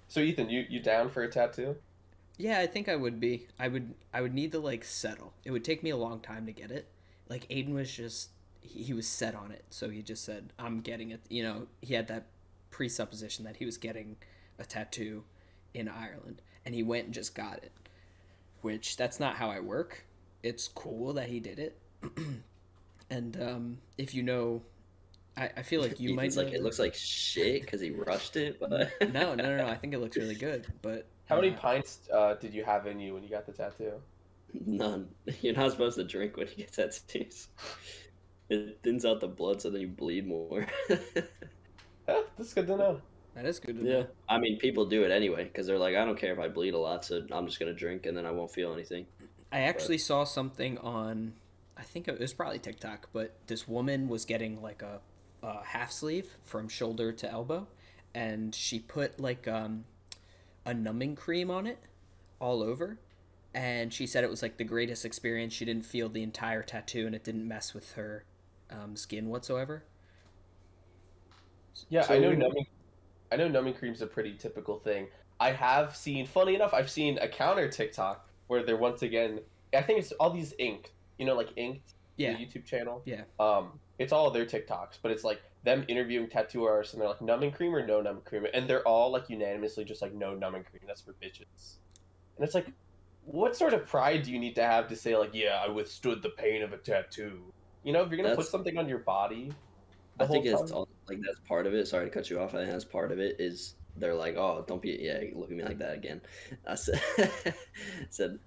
[0.07, 1.75] So Ethan, you you down for a tattoo?
[2.37, 3.47] Yeah, I think I would be.
[3.59, 3.95] I would.
[4.13, 5.33] I would need to like settle.
[5.45, 6.89] It would take me a long time to get it.
[7.29, 8.31] Like Aidan was just.
[8.61, 11.67] He, he was set on it, so he just said, "I'm getting it." You know,
[11.81, 12.27] he had that
[12.71, 14.17] presupposition that he was getting
[14.59, 15.25] a tattoo
[15.75, 17.73] in Ireland, and he went and just got it.
[18.63, 20.05] Which that's not how I work.
[20.43, 21.79] It's cool that he did it,
[23.11, 24.63] and um, if you know,
[25.37, 28.59] I, I feel like you might like it looks like shit because he rushed it,
[28.59, 28.71] but
[29.13, 29.69] no, no, no, no.
[29.69, 32.87] I think it looks really good, but How many uh, pints uh, did you have
[32.87, 33.95] in you when you got the tattoo?
[34.67, 35.09] None.
[35.41, 37.49] You're not supposed to drink when you get tattoos.
[38.51, 40.67] It thins out the blood so then you bleed more.
[42.07, 43.01] Eh, that's good to know.
[43.35, 43.81] That is good.
[43.81, 43.93] To yeah.
[44.01, 44.07] know.
[44.29, 46.75] I mean, people do it anyway because they're like, I don't care if I bleed
[46.75, 49.07] a lot, so I'm just gonna drink and then I won't feel anything.
[49.51, 51.33] I actually saw something on,
[51.79, 55.01] I think it was probably TikTok, but this woman was getting like a,
[55.43, 57.69] a half sleeve from shoulder to elbow,
[58.15, 59.85] and she put like um,
[60.67, 61.79] a numbing cream on it,
[62.41, 62.99] all over,
[63.55, 65.53] and she said it was like the greatest experience.
[65.53, 68.25] She didn't feel the entire tattoo, and it didn't mess with her
[68.71, 69.85] um, skin whatsoever.
[71.89, 72.67] Yeah, So I know we- numbing.
[73.33, 75.09] I know numbing cream's a pretty typical thing.
[75.41, 79.41] I have seen, funny enough, I've seen a counter TikTok where they're once again.
[79.75, 83.03] I think it's all these inked, you know, like inked, Yeah, the YouTube channel.
[83.05, 83.23] Yeah.
[83.41, 87.23] Um, it's all their TikToks, but it's like them interviewing tattoo artists, and they're like
[87.23, 90.65] numbing cream or no numbing cream, and they're all like unanimously just like no numbing
[90.65, 90.83] cream.
[90.87, 91.77] That's for bitches.
[92.37, 92.67] And it's like,
[93.25, 96.23] what sort of pride do you need to have to say like, yeah, I withstood
[96.23, 97.41] the pain of a tattoo?
[97.83, 99.53] You know, if you're gonna put something on your body.
[100.19, 101.89] I think it's all, like that's part of it.
[101.89, 102.55] Sorry to cut you off.
[102.55, 103.37] I think that's part of it.
[103.39, 106.21] Is they're like, oh, don't be yeah, look at me like that again.
[106.67, 107.01] I said,
[108.11, 108.39] said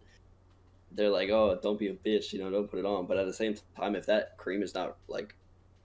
[0.92, 3.06] they're like, oh, don't be a bitch, you know, don't put it on.
[3.06, 5.36] But at the same time, if that cream is not like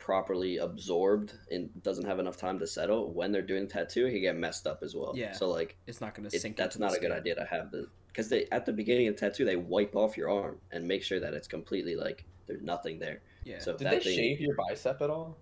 [0.03, 4.19] properly absorbed and doesn't have enough time to settle, when they're doing the tattoo, he
[4.19, 5.13] get messed up as well.
[5.15, 5.31] Yeah.
[5.33, 6.57] So like, it's not going to it, sink.
[6.57, 9.21] that's not a good idea to have the because they at the beginning of the
[9.21, 12.99] tattoo they wipe off your arm and make sure that it's completely like there's nothing
[12.99, 13.21] there.
[13.45, 13.61] Yeah.
[13.61, 15.39] So Did that they thing, shave your bicep at all?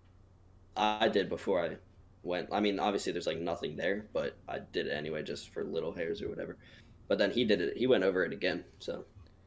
[0.76, 1.76] I did before I
[2.22, 2.50] went.
[2.52, 5.92] I mean, obviously there's like nothing there, but I did it anyway just for little
[5.92, 6.58] hairs or whatever.
[7.08, 7.76] But then he did it.
[7.78, 8.64] He went over it again.
[8.78, 9.04] So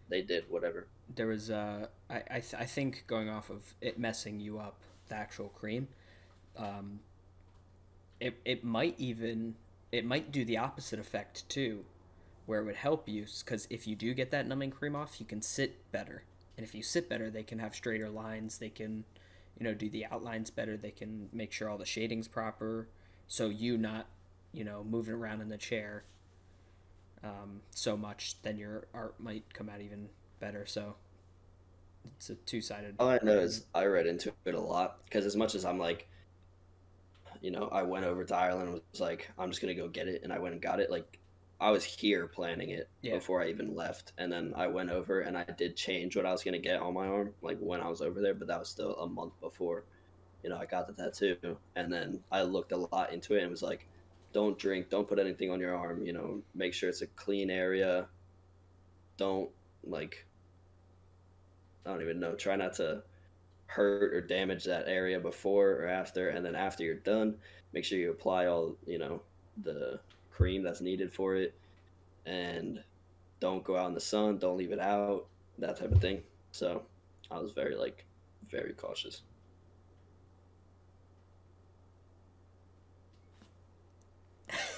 [0.10, 0.88] they did whatever.
[1.16, 4.80] there was uh I I, th- I think going off of it messing you up
[4.82, 5.88] the actual cream.
[6.58, 7.00] Um
[8.20, 9.56] it it might even
[9.92, 11.84] it might do the opposite effect too
[12.46, 15.26] where it would help you because if you do get that numbing cream off you
[15.26, 16.24] can sit better.
[16.58, 19.04] And if you sit better they can have straighter lines they can
[19.60, 22.88] you know do the outlines better they can make sure all the shading's proper.
[23.28, 24.08] So you not
[24.54, 26.04] you know moving around in the chair
[27.24, 30.66] um, so much then your art might come out even better.
[30.66, 30.96] So
[32.18, 35.36] it's a two-sided All I know is I read into it a lot because as
[35.36, 36.08] much as I'm like,
[37.42, 40.08] you know, I went over to Ireland and was like, I'm just gonna go get
[40.08, 40.90] it, and I went and got it.
[40.90, 41.20] Like,
[41.60, 43.16] I was here planning it Yeah.
[43.16, 46.32] before I even left, and then I went over and I did change what I
[46.32, 48.70] was gonna get on my arm, like when I was over there, but that was
[48.70, 49.84] still a month before,
[50.44, 53.52] you know, I got the tattoo, and then I looked a lot into it and
[53.52, 53.88] was like,
[54.34, 57.50] don't drink, don't put anything on your arm, you know, make sure it's a clean
[57.50, 58.08] area,
[59.18, 59.50] don't
[59.84, 60.26] like
[61.86, 62.36] I don't even know.
[62.36, 63.04] Try not to
[63.68, 67.36] hurt or damage that area before or after, and then after you're done,
[67.74, 69.22] make sure you apply all you know
[69.64, 70.00] the
[70.32, 71.54] cream that's needed for it,
[72.26, 72.84] and
[73.40, 74.38] don't go out in the sun.
[74.38, 75.28] Don't leave it out.
[75.60, 76.24] That type of thing.
[76.52, 76.84] So
[77.32, 78.06] I was very like
[78.50, 79.22] very cautious.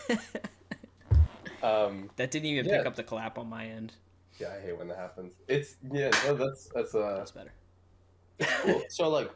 [1.63, 2.77] Um, that didn't even Yeah.
[2.77, 3.93] pick up the clap on my end
[4.39, 5.33] yeah, I hate when that happens.
[5.47, 7.51] It's yeah, no, that's that's uh that's better
[8.39, 8.83] cool.
[8.89, 9.31] So like,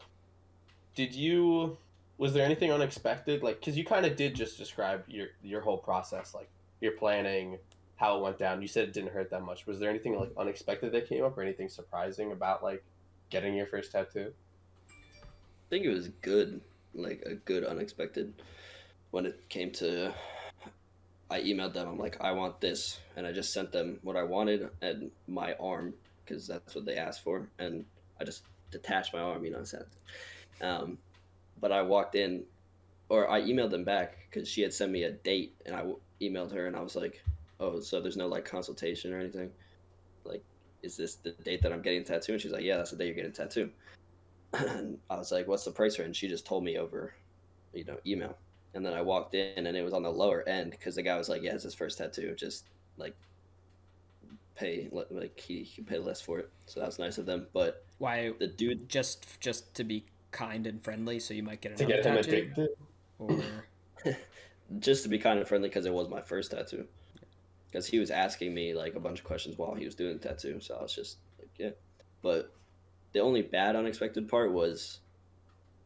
[0.96, 1.78] did you?
[2.18, 3.44] Was there anything unexpected?
[3.44, 6.50] Like, because you kind of did just describe your your whole process, like
[6.82, 7.58] your planning,
[7.96, 8.62] how it went down.
[8.62, 9.66] You said it didn't hurt that much.
[9.66, 12.84] Was there anything like unexpected that came up, or anything surprising about like
[13.30, 14.34] getting your first tattoo?
[14.92, 16.62] I think it was good,
[16.94, 18.34] like a good unexpected.
[19.12, 20.14] When it came to,
[21.30, 21.88] I emailed them.
[21.88, 25.54] I'm like, I want this, and I just sent them what I wanted and my
[25.60, 25.94] arm
[26.26, 27.86] because that's what they asked for, and
[28.20, 29.86] I just detached my arm, you know, sent.
[30.62, 30.98] Um,
[31.60, 32.44] but I walked in,
[33.10, 36.00] or I emailed them back because she had sent me a date, and I w-
[36.22, 37.24] emailed her, and I was like,
[37.60, 39.52] oh, so there's no like consultation or anything,
[40.24, 40.44] like,
[40.84, 42.34] is this the date that I'm getting a tattoo?
[42.34, 43.70] And she's like, yeah, that's the day you're getting a tattoo.
[44.54, 46.16] and I was like, "What's the price range?
[46.16, 47.14] she just told me over,
[47.74, 48.36] you know, email.
[48.74, 51.18] And then I walked in, and it was on the lower end because the guy
[51.18, 52.36] was like, "Yeah, it's his first tattoo.
[52.36, 52.66] Just
[52.98, 53.16] like
[54.56, 57.48] pay, like he, he pay less for it." So that was nice of them.
[57.54, 58.34] But Why?
[58.40, 62.02] the dude, Just just to be kind and friendly, so you might get To another
[62.02, 62.32] get him tattoo.
[62.32, 62.70] addicted.
[63.18, 63.44] Or
[64.80, 66.86] just to be kind of friendly because it was my first tattoo.
[67.72, 70.28] Because he was asking me like a bunch of questions while he was doing the
[70.28, 71.72] tattoo, so I was just like, "Yeah."
[72.22, 72.54] But
[73.14, 75.00] the only bad unexpected part was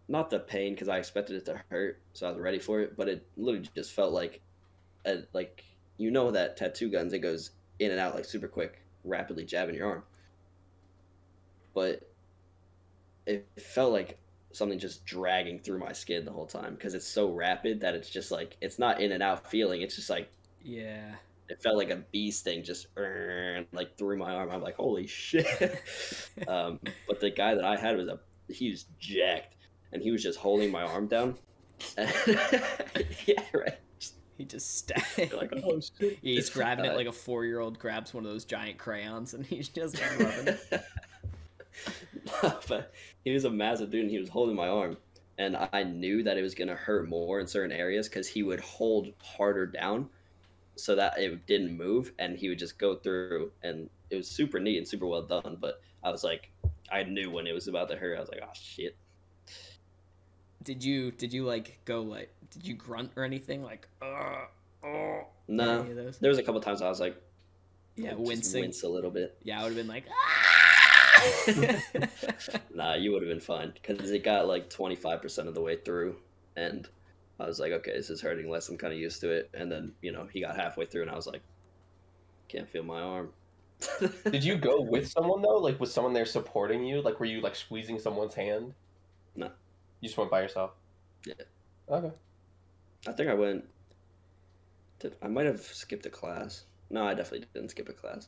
[0.08, 2.98] not the pain because I expected it to hurt, so I was ready for it.
[2.98, 4.42] But it literally just felt like,
[5.06, 5.64] a, like
[5.98, 9.76] you know that tattoo guns it goes in and out like super quick, rapidly jabbing
[9.76, 10.04] your arm.
[11.74, 12.10] But
[13.26, 14.18] it felt like
[14.52, 18.10] something just dragging through my skin the whole time because it's so rapid that it's
[18.10, 19.82] just like it's not in and out feeling.
[19.82, 20.30] It's just like
[20.64, 21.16] yeah,
[21.50, 22.88] it felt like a bee sting just
[23.72, 24.50] like through my arm.
[24.52, 25.82] I'm like, holy shit.
[26.48, 29.53] um, but the guy that I had was a he was jacked,
[29.94, 31.36] and he was just holding my arm down.
[31.98, 33.78] yeah, right.
[34.38, 35.34] He just stabbed.
[35.34, 36.18] like, oh shit.
[36.22, 40.02] he's grabbing it like a four-year-old grabs one of those giant crayons, and he's just
[40.20, 40.84] rubbing it.
[42.68, 42.92] but
[43.24, 44.98] he was a massive dude, and he was holding my arm,
[45.38, 48.60] and I knew that it was gonna hurt more in certain areas because he would
[48.60, 50.10] hold harder down,
[50.76, 54.60] so that it didn't move, and he would just go through, and it was super
[54.60, 55.58] neat and super well done.
[55.62, 56.52] But I was like,
[56.92, 58.18] I knew when it was about to hurt.
[58.18, 58.98] I was like, oh shit.
[60.64, 64.46] Did you did you like go like did you grunt or anything like uh
[64.84, 66.20] oh No, any of those?
[66.20, 67.16] there was a couple times I was like,
[67.96, 68.62] Yeah, wincing.
[68.62, 69.38] wince a little bit.
[69.44, 70.06] Yeah, I would have been like
[72.74, 76.18] Nah, you would have been fine because it got like 25% of the way through.
[76.56, 76.88] And
[77.40, 78.70] I was like, okay, this is hurting less.
[78.70, 79.50] I'm kind of used to it.
[79.54, 81.42] And then, you know, he got halfway through and I was like,
[82.50, 83.30] can't feel my arm.
[84.32, 85.58] Did you go with someone though?
[85.58, 87.02] Like, was someone there supporting you?
[87.02, 88.74] Like, were you like squeezing someone's hand?
[89.36, 89.50] No.
[90.04, 90.72] You just went by yourself.
[91.26, 91.34] Yeah.
[91.90, 92.12] Okay.
[93.08, 93.64] I think I went.
[95.00, 96.66] To, I might have skipped a class.
[96.90, 98.28] No, I definitely didn't skip a class.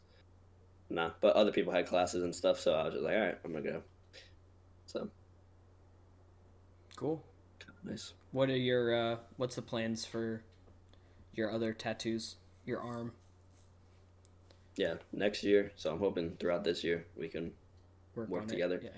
[0.89, 3.37] Nah, but other people had classes and stuff, so I was just like, all right,
[3.43, 3.81] I'm gonna go.
[4.85, 5.09] So
[6.95, 7.21] Cool.
[7.83, 8.13] nice.
[8.31, 10.43] What are your uh what's the plans for
[11.33, 12.37] your other tattoos?
[12.65, 13.11] Your arm?
[14.77, 15.73] Yeah, next year.
[15.75, 17.51] So I'm hoping throughout this year we can
[18.15, 18.79] Work, Work together.
[18.81, 18.91] Yeah.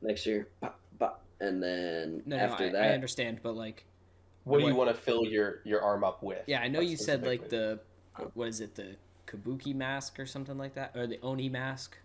[0.00, 3.84] next year, bah, bah, and then No, after no, I, that, I understand, but like
[4.44, 6.42] What, do you want to fill your your arm up with?
[6.46, 7.80] yeah, I know you said like the
[8.34, 10.96] what is it, the kabuki mask or something like that?
[10.96, 11.96] Or the oni mask?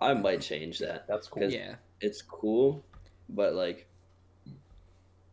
[0.00, 1.06] I might change that.
[1.06, 1.42] That's cool.
[1.44, 1.76] 'Cause- Yeah.
[2.00, 2.82] It's cool,
[3.28, 3.86] but like,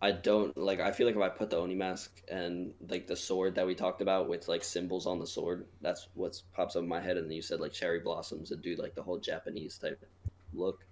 [0.01, 0.79] I don't like.
[0.79, 3.75] I feel like if I put the oni mask and like the sword that we
[3.75, 7.17] talked about with like symbols on the sword, that's what pops up in my head.
[7.17, 9.99] And then you said like cherry blossoms and do like the whole Japanese type
[10.53, 10.85] look.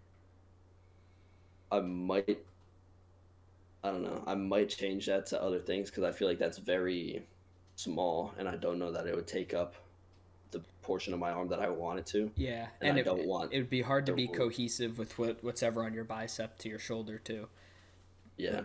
[1.71, 2.39] I might.
[3.83, 4.23] I don't know.
[4.25, 7.25] I might change that to other things because I feel like that's very
[7.75, 9.75] small, and I don't know that it would take up
[10.51, 12.31] the portion of my arm that I want it to.
[12.35, 12.67] Yeah.
[12.81, 15.63] And I it, don't want it would be hard to be cohesive with what what's
[15.63, 17.47] ever on your bicep to your shoulder too.
[18.37, 18.61] Yeah.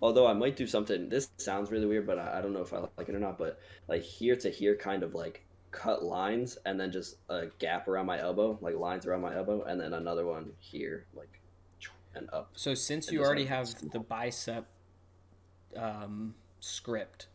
[0.00, 1.08] Although I might do something.
[1.08, 3.38] This sounds really weird, but I, I don't know if I like it or not.
[3.38, 7.88] But like here to here, kind of like cut lines, and then just a gap
[7.88, 11.40] around my elbow, like lines around my elbow, and then another one here, like
[12.14, 12.50] and up.
[12.54, 14.66] So since you already have the bicep
[15.76, 17.26] um, script,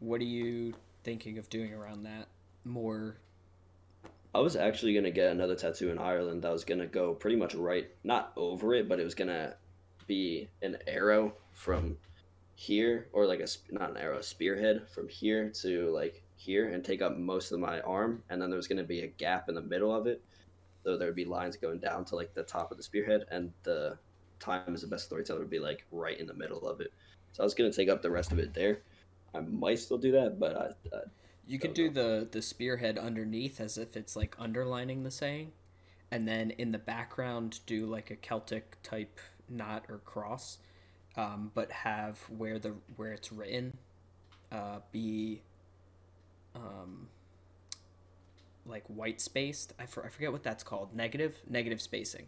[0.00, 2.28] what are you thinking of doing around that?
[2.64, 3.16] More
[4.34, 7.54] I was actually gonna get another tattoo in Ireland that was gonna go pretty much
[7.54, 9.56] right, not over it, but it was gonna
[10.06, 11.98] be an arrow from
[12.54, 16.82] here, or like a not an arrow, a spearhead from here to like here, and
[16.82, 19.54] take up most of my arm, and then there was gonna be a gap in
[19.54, 20.22] the middle of it,
[20.84, 23.52] so there would be lines going down to like the top of the spearhead, and
[23.62, 23.98] the
[24.40, 26.92] time is the best storyteller would be like right in the middle of it.
[27.32, 28.80] So I was gonna take up the rest of it there.
[29.34, 31.00] I might still do that, but I, I
[31.46, 35.52] You could do the the spearhead underneath as if it's like underlining the saying,
[36.10, 39.18] and then in the background do like a Celtic type
[39.48, 40.58] knot or cross,
[41.16, 43.76] um, but have where the where it's written,
[44.50, 45.42] uh, be,
[46.54, 47.08] um,
[48.66, 49.72] like white spaced.
[49.78, 50.94] I, for, I forget what that's called.
[50.94, 52.26] Negative negative spacing.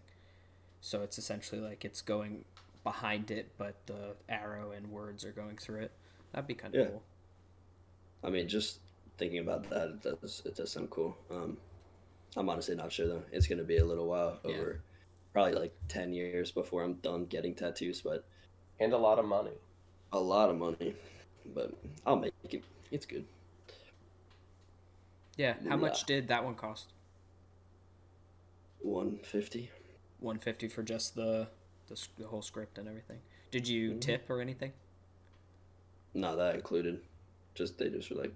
[0.81, 2.45] So it's essentially like it's going
[2.83, 5.93] behind it, but the arrow and words are going through it.
[6.33, 6.87] That'd be kind of Yeah.
[6.89, 7.03] cool.
[8.23, 8.81] I mean, just
[9.19, 11.17] thinking about that, it does it does sound cool.
[11.31, 11.57] Um,
[12.37, 13.23] I'm honestly not sure though.
[13.33, 14.57] It's gonna be a little while Yeah.
[14.57, 14.81] over,
[15.33, 18.25] probably like ten years before I'm done getting tattoos, but
[18.81, 19.53] And a lot of money.
[20.13, 20.97] a lot of money.
[21.47, 21.73] But
[22.07, 22.65] I'll make it.
[22.91, 23.25] It's good.
[25.37, 25.55] Yeah.
[25.65, 25.77] How Yeah.
[25.77, 26.93] much did that one cost?
[28.81, 29.71] One fifty.
[30.21, 31.49] 150 for just the
[31.89, 33.21] the, the whole script and everything.
[33.51, 34.01] Did you Mhm.
[34.01, 34.73] tip or anything?
[36.15, 37.03] No, that included.
[37.55, 38.33] Just they just were like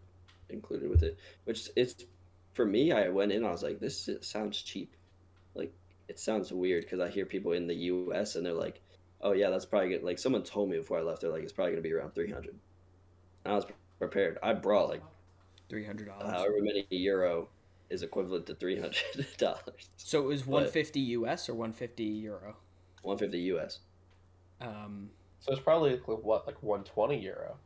[0.50, 2.04] included with it, which it's
[2.52, 2.92] for me.
[2.92, 3.44] I went in.
[3.44, 4.94] I was like, this sounds cheap.
[5.54, 5.72] Like
[6.08, 8.36] it sounds weird because I hear people in the U.S.
[8.36, 8.80] and they're like,
[9.22, 10.02] oh yeah, that's probably good.
[10.02, 11.22] like someone told me before I left.
[11.22, 12.58] They're like, it's probably gonna be around three hundred.
[13.46, 13.66] I was
[13.98, 14.38] prepared.
[14.42, 15.02] I brought like
[15.70, 16.08] $300.
[16.30, 17.48] however many euro
[17.90, 19.90] is equivalent to three hundred dollars.
[19.96, 22.56] So it was 150 US or 150 euro?
[23.02, 23.78] One fifty U.S.
[24.60, 25.10] Um,
[25.40, 27.56] So it's probably like, what, like 120 euro.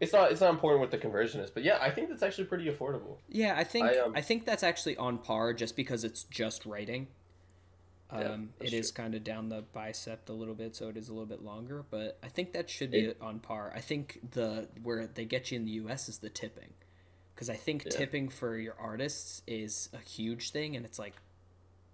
[0.00, 0.30] It's not.
[0.30, 3.16] It's not important what the conversion is, but yeah, I think that's actually pretty affordable.
[3.28, 6.66] yeah, I think I, I, um, think that's actually on par just because it's just
[6.66, 7.08] writing.
[8.08, 10.96] Um, Yeah, it that's is kind of down the bicep a little bit, so it
[10.96, 11.84] is a little bit longer.
[11.90, 13.72] But I think that should be on par.
[13.74, 16.08] I think the where they get you in the U.S.
[16.08, 16.72] is the tipping,
[17.34, 17.90] because I think Yeah.
[17.90, 21.14] tipping for your artists is a huge thing, and it's like,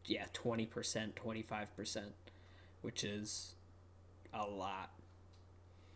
[0.05, 2.13] yeah, twenty percent, twenty five percent,
[2.83, 3.55] which is
[4.35, 4.91] a lot.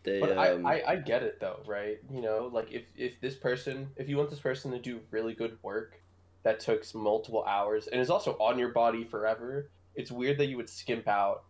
[0.03, 1.99] They But um, I, I, I get it though, right?
[2.09, 5.33] You know, like if if this person, if you want this person to do really
[5.33, 6.01] good work
[6.43, 10.55] that takes multiple hours and is also on your body forever, it's weird that you
[10.55, 11.43] would skimp out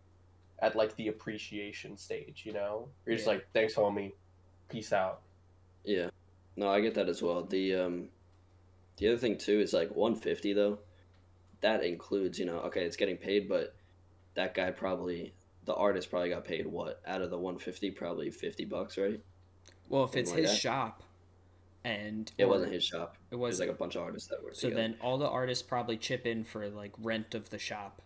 [0.58, 2.42] at like the appreciation stage.
[2.44, 3.34] You know, you're just Yeah.
[3.34, 4.12] like, thanks, homie,
[4.68, 5.20] peace out.
[5.84, 6.10] Yeah.
[6.56, 7.44] No, I get that as well.
[7.44, 8.08] The um
[8.96, 10.80] the other thing too is like 150 though.
[11.60, 13.74] That includes, you know, okay, it's getting paid, but
[14.34, 15.32] that guy probably
[15.64, 19.20] the artist probably got paid what out of the 150 probably 50 bucks, right?
[19.88, 20.56] Well, if it's like his that.
[20.56, 21.02] shop,
[21.84, 23.16] and It or- wasn't his shop.
[23.30, 24.82] It It was was like a bunch of artists that were So together.
[24.88, 28.02] then all the artists probably chip in for like rent of the shop.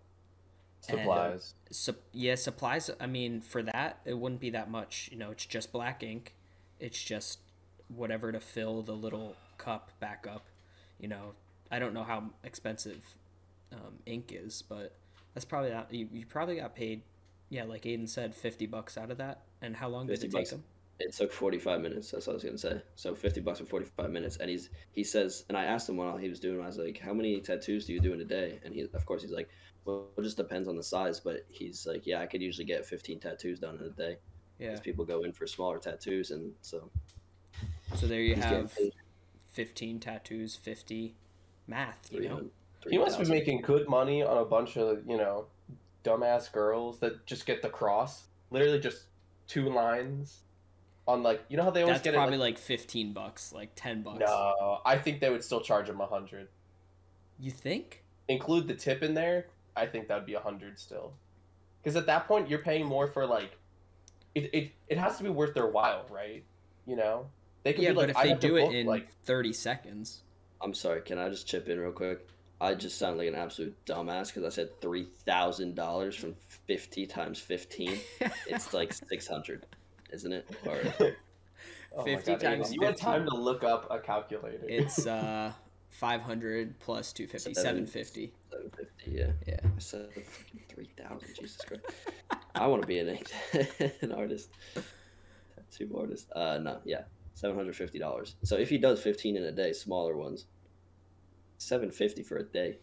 [0.88, 1.54] And- Supplies.
[1.70, 2.90] Sup yeah, supplies.
[3.00, 5.08] I mean, for that, it wouldn't be that much.
[5.12, 6.34] You know, it's just black ink.
[6.80, 7.38] It's just
[7.88, 10.46] whatever to fill the little cup back up.
[10.98, 11.34] You know,
[11.70, 13.00] I don't know how expensive
[13.72, 14.94] um, ink is, but
[15.34, 15.92] that's probably not.
[15.92, 17.02] You, you probably got paid.
[17.48, 19.42] Yeah, like Aidan said, fifty bucks out of that.
[19.60, 20.52] And how long did 50 it take bucks.
[20.52, 20.64] him?
[20.98, 22.10] It took 45 minutes.
[22.10, 22.80] That's what I was gonna say.
[22.96, 26.16] So 50 bucks for 45 minutes, and he's he says, and I asked him while
[26.16, 26.60] he was doing.
[26.60, 29.06] I was like, "How many tattoos do you do in a day?" And he, of
[29.06, 29.48] course, he's like,
[29.84, 32.86] "Well, it just depends on the size." But he's like, "Yeah, I could usually get
[32.86, 34.18] 15 tattoos done in a day."
[34.58, 34.68] Yeah.
[34.68, 36.90] Because people go in for smaller tattoos, and so
[37.96, 38.72] So there you have
[39.50, 41.16] fifteen tattoos, fifty
[41.66, 42.12] math.
[42.12, 42.44] You know.
[42.88, 45.46] He must be making good money on a bunch of you know,
[46.04, 48.24] dumbass girls that just get the cross.
[48.50, 49.04] Literally just
[49.46, 50.40] two lines
[51.06, 52.40] on like you know how they always That's get probably it.
[52.40, 54.20] like, fifteen bucks, like ten bucks.
[54.20, 56.48] No, I think they would still charge him a hundred.
[57.38, 58.02] You think?
[58.28, 59.46] include the tip in there,
[59.76, 61.14] I think that'd be a hundred still.
[61.82, 63.58] Because at that point, you're paying more for like,
[64.34, 66.44] it, it it has to be worth their while, right?
[66.86, 67.26] You know,
[67.64, 69.52] they could Yeah, be like, but if I they do it book, in like, thirty
[69.52, 70.22] seconds,
[70.62, 71.02] I'm sorry.
[71.02, 72.26] Can I just chip in real quick?
[72.60, 76.34] I just sound like an absolute dumbass because I said three thousand dollars from
[76.66, 77.98] fifty times fifteen.
[78.46, 79.66] It's like six hundred,
[80.12, 80.46] isn't it?
[80.66, 80.78] Or
[81.96, 84.66] oh 50 God, times Aidan, You had time to look up a calculator.
[84.68, 85.52] it's uh
[85.92, 87.62] five hundred plus two fifty, Seven.
[87.62, 88.32] seven fifty.
[88.50, 89.10] seven fifty.
[89.10, 89.30] Yeah.
[89.46, 89.60] Yeah.
[89.64, 91.28] I said freaking three thousand.
[91.38, 91.84] Jesus Christ.
[92.54, 93.18] I want to be an
[94.02, 94.50] an artist,
[95.54, 96.28] tattoo artist.
[96.34, 97.02] Uh, no, yeah,
[97.34, 98.36] seven hundred fifty dollars.
[98.42, 100.46] So if he does fifteen in a day, smaller ones,
[101.58, 102.78] seven fifty for a day.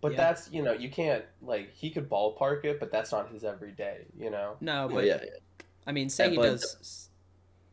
[0.00, 0.18] but Yeah.
[0.18, 4.06] that's you know you can't like he could ballpark it, but that's not his everyday.
[4.18, 4.56] You know.
[4.60, 5.30] No, Well, but yeah, yeah.
[5.86, 7.08] I mean, say Yeah, he but- does.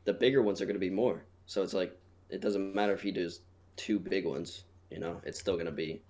[0.06, 1.24] the bigger ones are going to be more.
[1.48, 1.98] So it's like
[2.30, 3.42] it doesn't matter if he does
[3.76, 4.64] two big ones.
[4.90, 6.02] You know, it's still going to be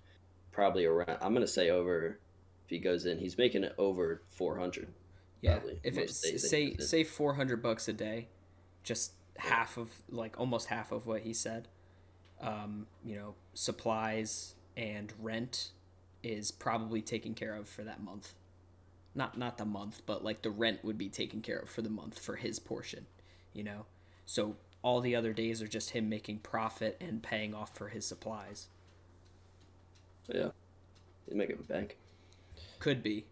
[0.52, 1.18] probably around.
[1.20, 2.18] I'm going to say over.
[2.64, 4.88] If he goes in, he's making it over four hundred.
[5.40, 8.26] Yeah, probably, if it's say say four hundred bucks a day,
[8.82, 11.68] just half of like almost half of what he said.
[12.40, 15.70] Um, you know, supplies and rent
[16.22, 18.34] is probably taken care of for that month.
[19.14, 21.90] Not not the month, but like the rent would be taken care of for the
[21.90, 23.06] month for his portion.
[23.52, 23.86] You know,
[24.26, 24.56] so
[24.86, 28.68] all the other days are just him making profit and paying off for his supplies.
[30.32, 30.50] Yeah,
[31.26, 31.96] he's making bank.
[32.78, 33.26] Could be.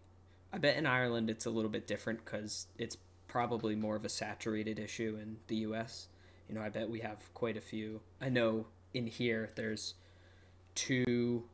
[0.51, 2.97] I bet in Ireland it's a little bit different because it's
[3.29, 6.09] probably more of a saturated issue in the U.S.
[6.49, 8.01] You know, I bet we have quite a few.
[8.19, 9.93] I know in here there's
[10.75, 11.45] two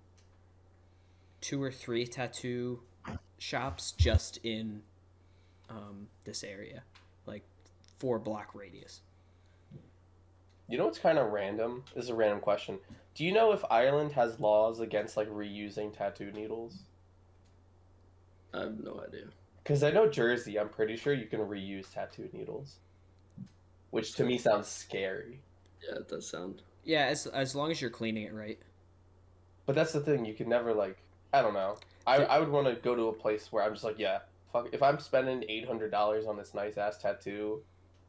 [1.42, 2.80] two or three tattoo
[3.38, 4.82] shops just in
[5.70, 6.82] um, this area,
[7.28, 7.44] like
[8.00, 9.02] four block radius.
[10.72, 11.84] You know what's kind of random?
[11.94, 12.80] This is a random question.
[13.14, 16.78] Do you know if Ireland has laws against like reusing tattoo needles?
[18.54, 19.26] I have no idea.
[19.62, 22.78] Because I know Jersey, I'm pretty sure you can reuse tattoo needles,
[23.90, 25.42] which to me sounds scary.
[25.86, 26.62] Yeah, it does sound.
[26.86, 28.58] Yeah, as as long as you're cleaning it right.
[29.66, 30.98] But that's the thing, you can never like
[31.34, 31.76] I don't know.
[32.08, 34.20] I I would want to go to a place where I'm just like, yeah,
[34.54, 34.70] fuck.
[34.72, 37.62] If I'm spending eight hundred dollars on this nice ass tattoo,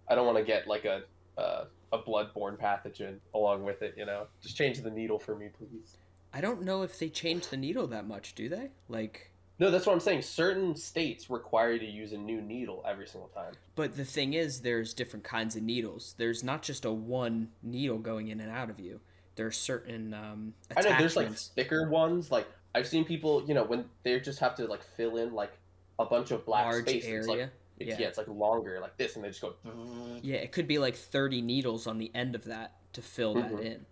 [0.08, 1.02] I don't want to get like a
[1.39, 3.95] uh, a bloodborne pathogen along with it.
[3.97, 5.97] You know, just change the needle for me, please.
[6.33, 8.70] I don't know if they change the needle that much, do they?
[8.89, 10.22] Like, No, that's what I'm saying.
[10.22, 13.53] Certain states require you to use a new needle every single time.
[13.74, 16.14] but the thing is, there's different kinds of needles.
[16.16, 19.01] There's not just a one needle going in and out of you.
[19.37, 22.30] There are certain um, I know there's like thicker ones.
[22.30, 25.53] Like I've seen people, you know, when they just have to like fill in like
[25.99, 27.05] a bunch of black large space.
[27.05, 27.51] It's like area.
[27.83, 28.01] It's, Yeah.
[28.01, 28.09] yeah.
[28.09, 29.55] it's like longer, like this, and they just go.
[30.22, 33.51] Yeah, it could be like 30 needles on the end of that to fill that
[33.53, 33.64] Mhm.
[33.64, 33.87] in.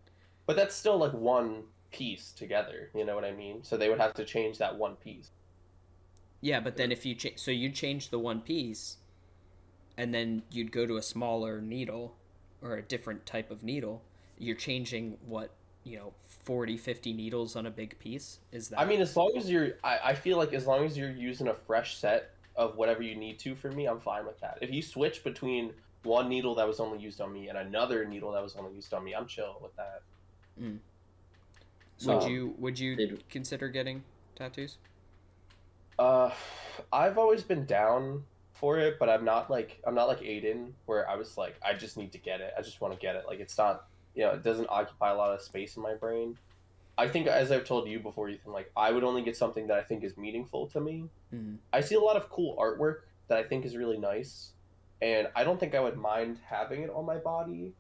[0.46, 2.90] But that's still like one piece together.
[2.94, 3.62] You know what I mean?
[3.64, 5.30] So they would have to change that one piece.
[6.40, 8.96] Yeah, but then if you change, so you'd change the one piece,
[9.98, 12.16] and then you'd go to a smaller needle
[12.62, 14.02] or a different type of needle.
[14.38, 15.50] You're changing what
[15.84, 16.12] you know
[16.44, 19.74] 40 50 needles on a big piece is that I mean, as long as you're,
[19.82, 23.16] I, I feel like as long as you're using a fresh set of whatever you
[23.16, 24.58] need to for me, I'm fine with that.
[24.60, 28.32] If you switch between one needle that was only used on me and another needle
[28.32, 30.02] that was only used on me, I'm chill with that.
[30.58, 34.04] would Um, you would you did- consider getting
[34.36, 34.76] tattoos
[35.98, 36.30] Uh,
[36.92, 41.08] I've always been down for it, but I'm not like I'm not like Aidan, where
[41.08, 42.52] I was like, I just need to get it.
[42.58, 43.24] I just want to get it.
[43.26, 46.36] Like it's not, you know, it doesn't occupy a lot of space in my brain.
[47.00, 49.78] I think, as I've told you before, Ethan, like I would only get something that
[49.78, 51.08] I think is meaningful to me.
[51.34, 51.56] Mhm.
[51.72, 52.98] I see a lot of cool artwork
[53.28, 54.52] that I think is really nice,
[55.00, 57.74] and I don't think I would mind having it on my body,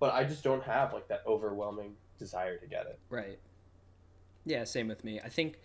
[0.00, 2.98] but I just don't have like that overwhelming desire to get it.
[3.10, 3.38] right
[4.44, 5.58] yeah same with me i think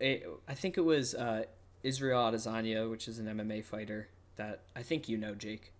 [0.00, 1.44] it, i think it was uh,
[1.82, 5.72] israel adesanya which is an mma fighter that i think you know jake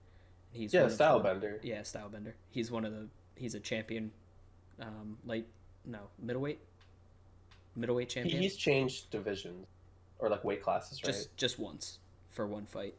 [0.52, 1.60] he's yeah, style the- bender.
[1.62, 2.34] Yeah, Stylebender.
[2.50, 3.08] He's one of the.
[3.34, 4.10] He's a champion.
[4.80, 5.46] Um, light,
[5.86, 6.60] no middleweight.
[7.74, 8.40] Middleweight champion.
[8.40, 9.66] he's changed divisions
[10.18, 11.12] or like weight classes, right?
[11.12, 11.98] just just once
[12.30, 12.94] for one fight,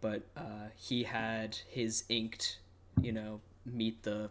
[0.00, 2.58] but uh, he had his inked,
[3.00, 4.30] you know, meet the,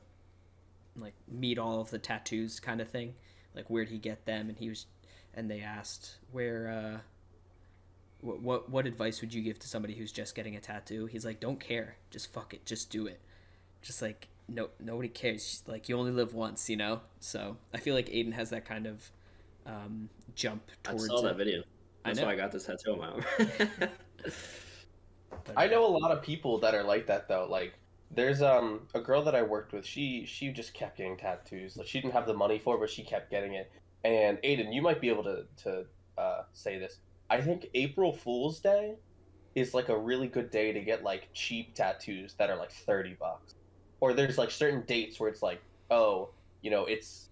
[0.95, 3.13] like meet all of the tattoos kind of thing.
[3.55, 4.49] Like where'd he get them?
[4.49, 4.85] And he was,
[5.33, 6.69] and they asked where.
[6.69, 6.99] Uh,
[8.21, 11.05] what, what what advice would you give to somebody who's just getting a tattoo?
[11.05, 13.21] He's like, don't care, just fuck it, just do it.
[13.81, 15.63] Just like no nobody cares.
[15.67, 17.01] Like you only live once, you know.
[17.19, 19.11] So I feel like Aidan has that kind of
[19.65, 21.07] um, jump I towards.
[21.07, 21.23] saw it.
[21.23, 21.63] that video.
[22.05, 22.25] I That's know.
[22.27, 23.23] why I got this tattoo on my arm.
[25.57, 27.47] I know a lot of people that are like that though.
[27.49, 27.73] Like
[28.11, 29.85] there's um a girl that I worked with.
[29.85, 31.77] She she just kept getting tattoos.
[31.77, 33.71] Like she didn't have the money for, it, but she kept getting it.
[34.03, 35.85] And Aidan, you might be able to to
[36.17, 36.99] uh, say this.
[37.29, 38.95] I think April Fool's Day
[39.55, 43.15] is like a really good day to get like cheap tattoos that are like thirty
[43.19, 43.55] bucks.
[44.01, 46.29] Or there's like certain dates where it's like, oh,
[46.61, 47.29] you know, it's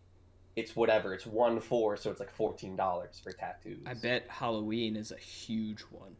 [0.56, 1.14] it's whatever.
[1.14, 3.80] It's one four, so it's like fourteen dollars for tattoos.
[3.86, 6.16] I bet Halloween is a huge one.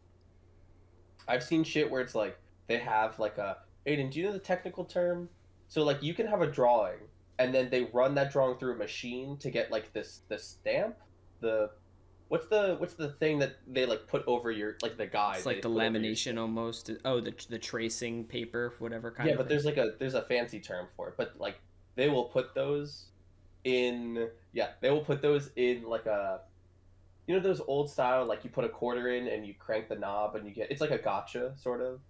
[1.26, 2.38] I've seen shit where it's like
[2.68, 5.28] they have like a Aidan, do you know the technical term?
[5.68, 6.98] So like you can have a drawing
[7.38, 10.96] and then they run that drawing through a machine to get like this the stamp,
[11.40, 11.70] the
[12.28, 15.36] what's the what's the thing that they like put over your like the guide?
[15.38, 16.90] It's like the lamination almost.
[17.04, 19.38] Oh, the the tracing paper, whatever kind Yeah, of.
[19.38, 19.56] but thing.
[19.56, 21.14] there's like a there's a fancy term for it.
[21.16, 21.60] But like
[21.96, 23.06] they will put those
[23.64, 26.40] in yeah, they will put those in like a
[27.26, 29.96] you know those old style like you put a quarter in and you crank the
[29.96, 32.00] knob and you get it's like a gotcha sort of.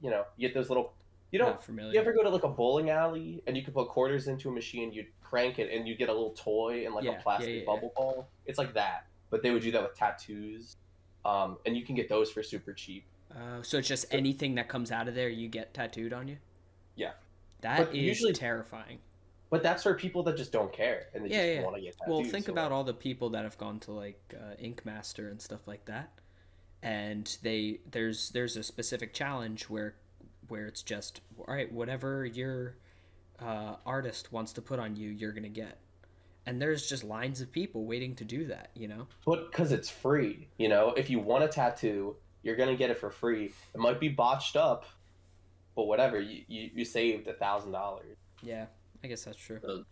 [0.00, 0.94] You know, you get those little
[1.30, 1.60] you don't.
[1.68, 4.52] You ever go to like a bowling alley and you can put quarters into a
[4.52, 7.50] machine, you crank it, and you get a little toy and like yeah, a plastic
[7.50, 7.66] yeah, yeah.
[7.66, 8.28] bubble ball?
[8.46, 10.76] It's like that, but they would do that with tattoos,
[11.24, 13.04] um, and you can get those for super cheap.
[13.30, 16.38] Uh, so it's just anything that comes out of there, you get tattooed on you.
[16.96, 17.12] Yeah.
[17.60, 19.00] That But is usually- terrifying.
[19.50, 21.62] But that's for people that just don't care and they Yeah, just yeah.
[21.64, 22.10] want to get tattoos.
[22.12, 22.74] Well, think or about whatever.
[22.74, 26.10] all the people that have gone to like uh, Ink Master and stuff like that,
[26.82, 29.94] and they there's there's a specific challenge where
[30.48, 32.76] where it's just all right, whatever your
[33.40, 35.78] uh, artist wants to put on you, you're gonna get,
[36.48, 38.70] and there's just lines of people waiting to do that.
[38.74, 39.06] You know.
[39.26, 42.98] But because it's free, you know, if you want a tattoo, you're gonna get it
[42.98, 43.52] for free.
[43.74, 44.86] It might be botched up,
[45.76, 46.20] but whatever.
[46.20, 48.16] You you, you saved a thousand dollars.
[48.42, 48.66] Yeah,
[49.04, 49.58] I guess that's true.
[49.62, 49.84] The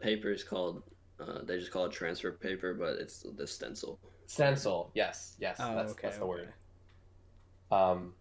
[0.00, 0.82] paper is called
[1.20, 3.98] Uh, they just call it transfer paper, but it's the stencil.
[4.26, 4.90] Stencil.
[4.94, 5.36] Yes.
[5.40, 5.56] Yes.
[5.58, 6.52] Oh, that's okay, that's the word.
[7.70, 8.14] Um,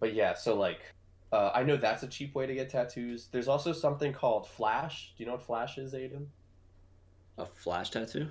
[0.00, 0.80] but yeah, so like,
[1.32, 3.28] uh, I know that's a cheap way to get tattoos.
[3.30, 5.12] There's also something called Flash.
[5.16, 6.28] Do you know what Flash is, Aidan?
[7.38, 8.28] A flash tattoo?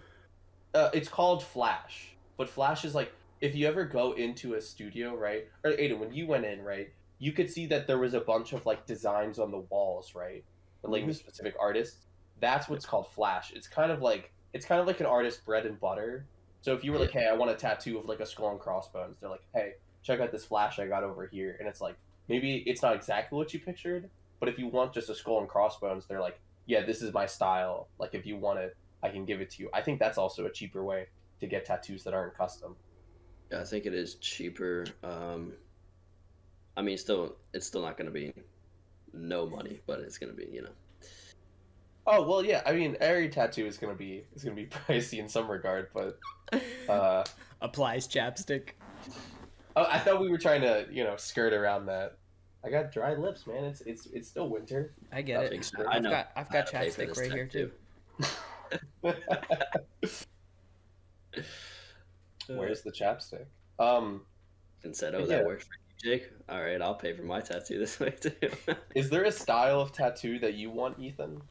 [0.74, 5.16] Uh, it's called Flash, but Flash is like if you ever go into a studio,
[5.16, 5.48] right?
[5.64, 8.54] Or Aidan, when you went in, right, you could see that there was a bunch
[8.54, 10.44] of like designs on the walls, right,
[10.84, 12.06] relating to specific artists.
[12.40, 13.52] That's what's called Flash.
[13.54, 16.26] It's kind of like it's kind of like an artist's bread and butter.
[16.62, 18.60] So if you were like, hey, I want a tattoo of like a skull and
[18.60, 19.74] crossbones, they're like, hey,
[20.04, 21.96] check out this Flash I got over here, and it's like
[22.30, 24.10] maybe it's not exactly what you pictured,
[24.40, 27.26] but if you want just a skull and crossbones, they're like, yeah, this is my
[27.26, 27.90] style.
[28.00, 29.70] Like if you want it, I can give it to you.
[29.74, 31.08] I think that's also a cheaper way
[31.40, 32.76] to get tattoos that aren't custom.
[33.52, 34.86] Yeah, I think it is cheaper.
[35.04, 35.54] Um,
[36.78, 38.34] I mean, still, it's still not going to be
[39.14, 40.70] no money, but it's going to be, you know.
[42.12, 42.64] Oh well, yeah.
[42.66, 46.18] I mean, every tattoo is gonna be is gonna be pricey in some regard, but
[46.90, 47.24] uh,
[47.62, 48.70] Applies chapstick.
[49.76, 52.18] oh, I thought we were trying to you know skirt around that.
[52.64, 53.64] I got dry lips, man.
[53.64, 54.94] It's it's it's still winter.
[55.12, 55.52] I get it.
[55.52, 56.10] Thanks, I've I know.
[56.10, 57.72] got I've got had to pay for chapstick right here tattoo.
[58.22, 59.14] too.
[62.48, 63.46] Where's the chapstick?
[63.80, 64.26] Um,
[64.84, 65.26] And said, "Oh, Yeah.
[65.28, 66.30] that works for you, Jake.
[66.50, 68.32] All right, I'll pay for my tattoo this way too."
[68.96, 71.42] is there a style of tattoo that you want, Ethan?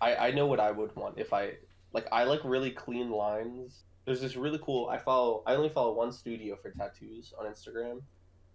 [0.00, 1.54] I I know what I would want if I
[1.92, 2.06] like.
[2.12, 3.84] I like really clean lines.
[4.04, 4.88] There's this really cool.
[4.88, 5.42] I follow.
[5.46, 8.02] I only follow one studio for tattoos on Instagram,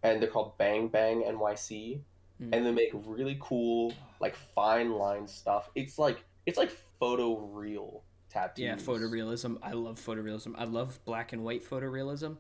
[0.04, 2.00] and they're called Bang Bang NYC,
[2.40, 2.54] Hmm.
[2.54, 5.72] and they make really cool like fine line stuff.
[5.74, 6.70] It's like it's like
[7.00, 8.64] photo real tattoos.
[8.64, 9.58] Yeah, photorealism.
[9.64, 10.54] I love photorealism.
[10.58, 12.38] I love black and white photorealism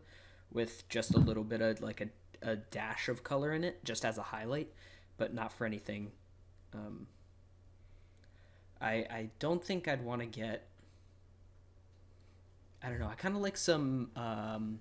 [0.51, 2.09] with just a little bit of like a,
[2.47, 4.71] a dash of color in it, just as a highlight,
[5.17, 6.11] but not for anything.
[6.73, 7.07] Um,
[8.79, 10.67] I I don't think I'd want to get.
[12.83, 13.07] I don't know.
[13.07, 14.79] I kind of like some um,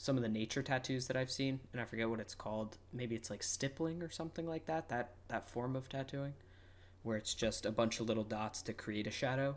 [0.00, 2.78] some of the nature tattoos that I've seen, and I forget what it's called.
[2.90, 4.88] Maybe it's like stippling or something like that.
[4.88, 6.32] That that form of tattooing,
[7.02, 9.56] where it's just a bunch of little dots to create a shadow.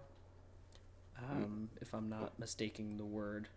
[1.17, 3.47] Um, if I'm not mistaking the word.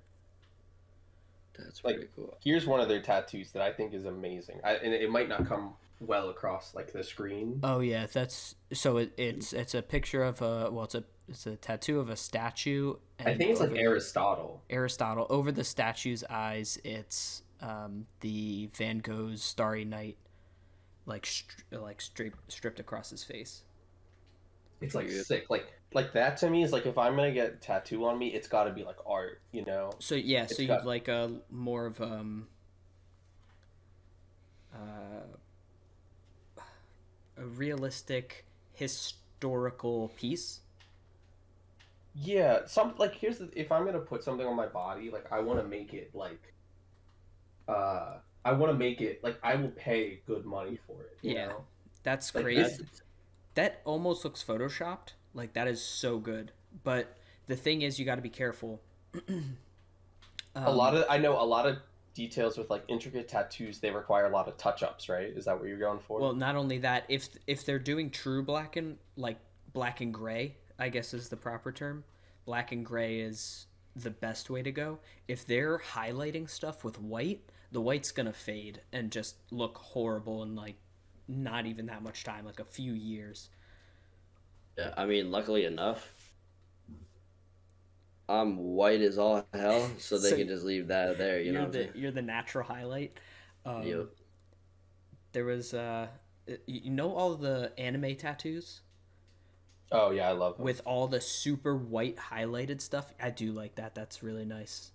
[1.59, 2.37] That's Like- pretty cool.
[2.45, 4.61] Here's one of their tattoos that I think is amazing.
[4.63, 7.59] I, and it might not come well across like the screen.
[7.65, 11.47] Oh yeah, that's so it, it's it's a picture of a well, it's a it's
[11.47, 12.95] a tattoo of a statue.
[13.21, 14.63] I think it's like over- Aristotle.
[14.71, 16.79] Aristotle over the statue's eyes.
[16.85, 20.17] It's um, the Van Gogh's Starry Night,
[21.07, 23.63] like stri- like stripped stripped across his face.
[24.81, 25.25] It's like Weird.
[25.27, 25.47] sick.
[25.49, 28.47] Like like that to me is like if I'm gonna get tattoo on me, it's
[28.47, 29.41] got to be like art.
[29.53, 29.91] You know.
[29.99, 32.47] So yeah, It's so you'd got- like a more of um
[34.75, 36.59] uh,
[37.39, 40.61] a realistic historical piece.
[42.19, 45.41] Yeah, some like here's the if I'm gonna put something on my body, like I
[45.41, 46.55] want to make it like,
[47.69, 48.15] uh,
[48.45, 51.19] I want to make it like I will pay good money for it.
[51.23, 51.47] You Yeah.
[51.49, 51.65] know?
[52.05, 52.83] That's Like, crazy.
[52.85, 53.03] this-
[53.55, 55.13] that almost looks photoshopped.
[55.35, 56.53] Like that is so good.
[56.85, 58.81] But the thing is, you got to be careful.
[60.55, 61.79] a lot of I know a lot of
[62.15, 63.79] details with like intricate tattoos.
[63.81, 65.27] They require a lot of touch ups, right?
[65.29, 66.21] Is that what you're going for?
[66.21, 69.39] Well, not only that, if if they're doing true black and like
[69.73, 72.05] black and gray, I guess is the proper term.
[72.45, 74.99] Black and gray is the best way to go.
[75.29, 80.55] If they're highlighting stuff with white, the white's gonna fade and just look horrible in
[80.55, 80.77] like
[81.29, 83.51] not even that much time, like a few years.
[84.79, 86.33] Yeah, I mean, luckily enough,
[88.29, 91.41] I'm white as all hell, so they So can just leave that there.
[91.41, 91.71] You know.
[91.71, 93.19] the you're the natural highlight.
[93.65, 94.09] Um, Yep.
[95.33, 96.09] There was uh,
[96.67, 98.81] you know all the anime tattoos
[99.93, 100.65] oh yeah, I love them.
[100.65, 103.13] with all the super white highlighted stuff.
[103.21, 103.95] I do like that.
[103.95, 104.91] That's really nice.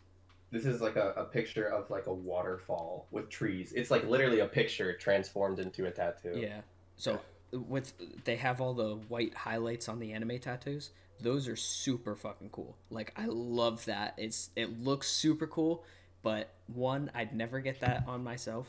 [0.52, 3.72] This is like a, a picture of like a waterfall with trees.
[3.74, 6.34] It's like literally a picture transformed into a tattoo.
[6.36, 6.62] Yeah.
[6.98, 7.20] So
[7.52, 7.94] with
[8.26, 10.92] they have all the white highlights on the anime tattoos.
[11.22, 12.76] Those are super fucking cool.
[12.90, 14.16] Like I love that.
[14.18, 15.86] It's it looks super cool,
[16.22, 18.68] but one, I'd never get that on myself.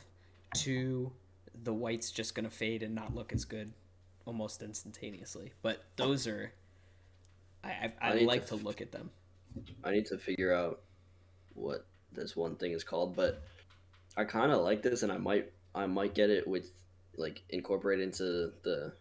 [0.54, 1.12] Two,
[1.64, 3.72] the white's just gonna fade and not look as good
[4.26, 5.52] almost instantaneously.
[5.62, 6.52] But those are
[7.64, 9.10] I I, I, I like to to look at them.
[9.84, 10.80] I need to figure out
[11.54, 13.42] what this one thing is called, but
[14.16, 16.70] I kind of like this, and I might I might get it with
[17.16, 18.92] like incorporate into the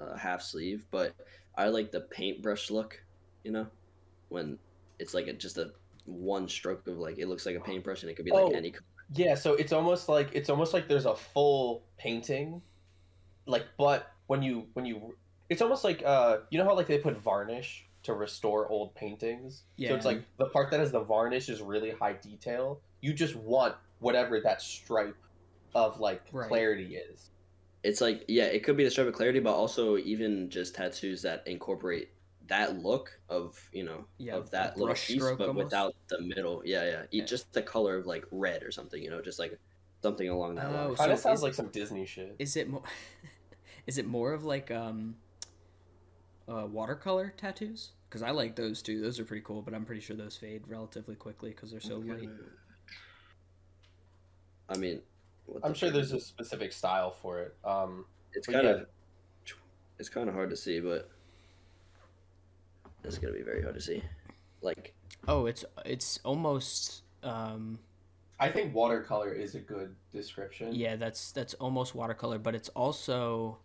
[0.00, 1.14] uh, half sleeve, but
[1.56, 3.02] I like the paintbrush look,
[3.42, 3.66] you know,
[4.28, 4.58] when
[5.00, 5.72] it's like a, just a
[6.04, 8.50] one stroke of like it looks like a paintbrush, and it could be like Oh.
[8.50, 8.70] any.
[8.70, 8.84] color.
[9.14, 12.60] Yeah, so it's almost like it's almost like there's a full painting,
[13.46, 15.16] like but when you when you
[15.50, 19.64] it's almost like uh, you know how like they put varnish to restore old paintings.
[19.76, 19.88] yeah.
[19.88, 22.80] So it's like the part that has the varnish is really high detail.
[23.00, 25.16] You just want whatever that stripe
[25.74, 26.48] of like Right.
[26.48, 27.30] clarity is.
[27.82, 31.22] It's like yeah, it could be the stripe of clarity, but also even just tattoos
[31.22, 32.10] that incorporate
[32.46, 35.64] that look of you know Yeah, of that a little brush piece, but almost.
[35.64, 36.62] without the middle.
[36.64, 37.24] Yeah, yeah, E- Yeah.
[37.24, 39.02] just the color of like red or something.
[39.02, 39.58] You know, just like
[40.02, 40.94] something along that Oh, line.
[40.96, 42.36] Kind of sounds like some Disney shit.
[42.38, 42.82] Is it more?
[43.88, 45.16] is it more of like um,
[46.46, 47.92] uh, watercolor tattoos?
[48.08, 49.00] Because I like those too.
[49.00, 51.96] Those are pretty cool, but I'm pretty sure those fade relatively quickly because they're so
[51.96, 52.28] light.
[54.68, 55.00] I mean,
[55.46, 57.56] what I'm the sure there's is a specific style for it.
[57.64, 58.70] Um, It's but kind yeah.
[58.72, 58.86] of
[59.98, 61.10] it's kind of hard to see, but
[63.04, 64.02] it's gonna be very hard to see.
[64.60, 64.94] Like
[65.26, 67.78] Oh, it's it's almost um,
[68.38, 70.74] I think watercolor is a good description.
[70.74, 70.96] yeah.
[70.96, 73.58] That's that's almost watercolor, but it's also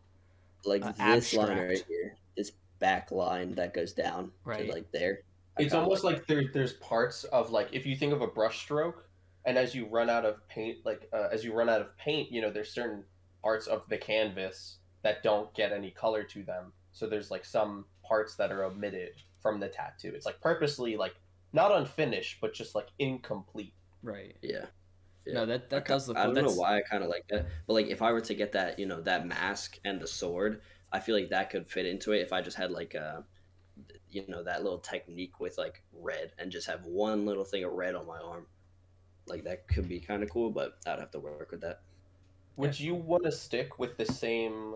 [0.66, 4.66] like Uh, this line right here, this back line that goes down Right.
[4.68, 5.24] to like there.
[5.58, 8.28] I It's kinda almost like there, there's parts of like if you think of a
[8.28, 9.10] brush stroke,
[9.46, 12.32] and as you run out of paint, like uh, as you run out of paint,
[12.32, 13.06] you know, there's certain
[13.42, 16.74] parts of the canvas that don't get any color to them.
[16.94, 20.14] So there's like some parts that are omitted from the tattoo.
[20.16, 21.16] It's like purposely like
[21.52, 23.76] not unfinished, but just like incomplete.
[24.02, 24.38] right.
[24.42, 24.68] yeah.
[25.26, 25.34] Yeah.
[25.36, 26.18] No, that that I, does look.
[26.18, 26.34] I cool.
[26.34, 28.34] don't know That's- why I kind of like that, but like if I were to
[28.36, 30.62] get that, you know, that mask and the sword,
[30.92, 33.24] I feel like that could fit into it if I just had like a,
[34.10, 37.72] you know, that little technique with like red and just have one little thing of
[37.72, 38.48] red on my arm.
[39.26, 41.82] Like that could be kind of cool, but I'd have to work with that.
[42.58, 44.76] Would you want to stick with the same,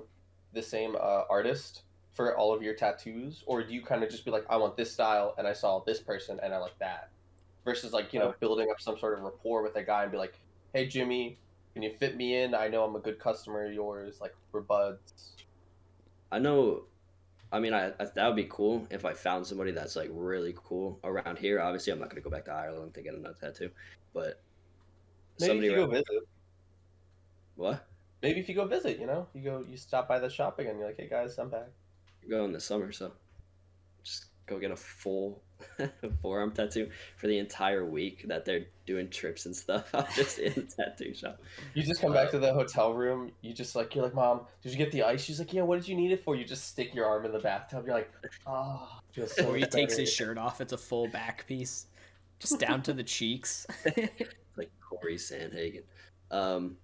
[0.54, 1.84] the same uh, artist
[2.14, 4.76] for all of your tattoos, or do you kind of just be like, I want
[4.76, 7.10] this style, and I saw this person, and I like that,
[7.68, 10.18] versus like you know building up some sort of rapport with a guy and be
[10.18, 10.40] like,
[10.74, 11.38] Hey Jimmy,
[11.74, 12.56] can you fit me in?
[12.56, 14.22] I know I'm a good customer of yours.
[14.22, 15.34] Like we're buds.
[16.32, 16.86] I know.
[17.52, 20.56] I mean, I, I that would be cool if I found somebody that's like really
[20.56, 21.60] cool around here.
[21.60, 23.70] Obviously, I'm not gonna go back to Ireland to get another tattoo,
[24.14, 24.42] but
[25.40, 26.24] Maybe somebody if you go visit.
[27.56, 27.86] what?
[28.24, 30.78] Maybe if you go visit, you know, you go, you stop by the shop again.
[30.78, 31.68] You're like, Hey guys, I'm back.
[32.24, 33.12] You go in the summer, so
[34.04, 35.44] just go get a full
[36.22, 39.90] forearm tattoo for the entire week that they're doing trips and stuff.
[39.94, 41.40] I'm just in the tattoo shop.
[41.74, 43.32] You just come Uh, back to the hotel room.
[43.42, 45.24] You just like you're like, Mom, did you get the ice?
[45.24, 45.64] She's like, Yeah.
[45.64, 46.36] What did you need it for?
[46.36, 47.86] You just stick your arm in the bathtub.
[47.86, 48.12] You're like,
[48.46, 49.50] Ah, feels so.
[49.50, 50.62] Or he takes his shirt off.
[50.62, 51.88] It's a full back piece,
[52.40, 53.66] just down to the cheeks.
[54.56, 55.84] like Cory Sandhagen.
[56.32, 56.78] Um,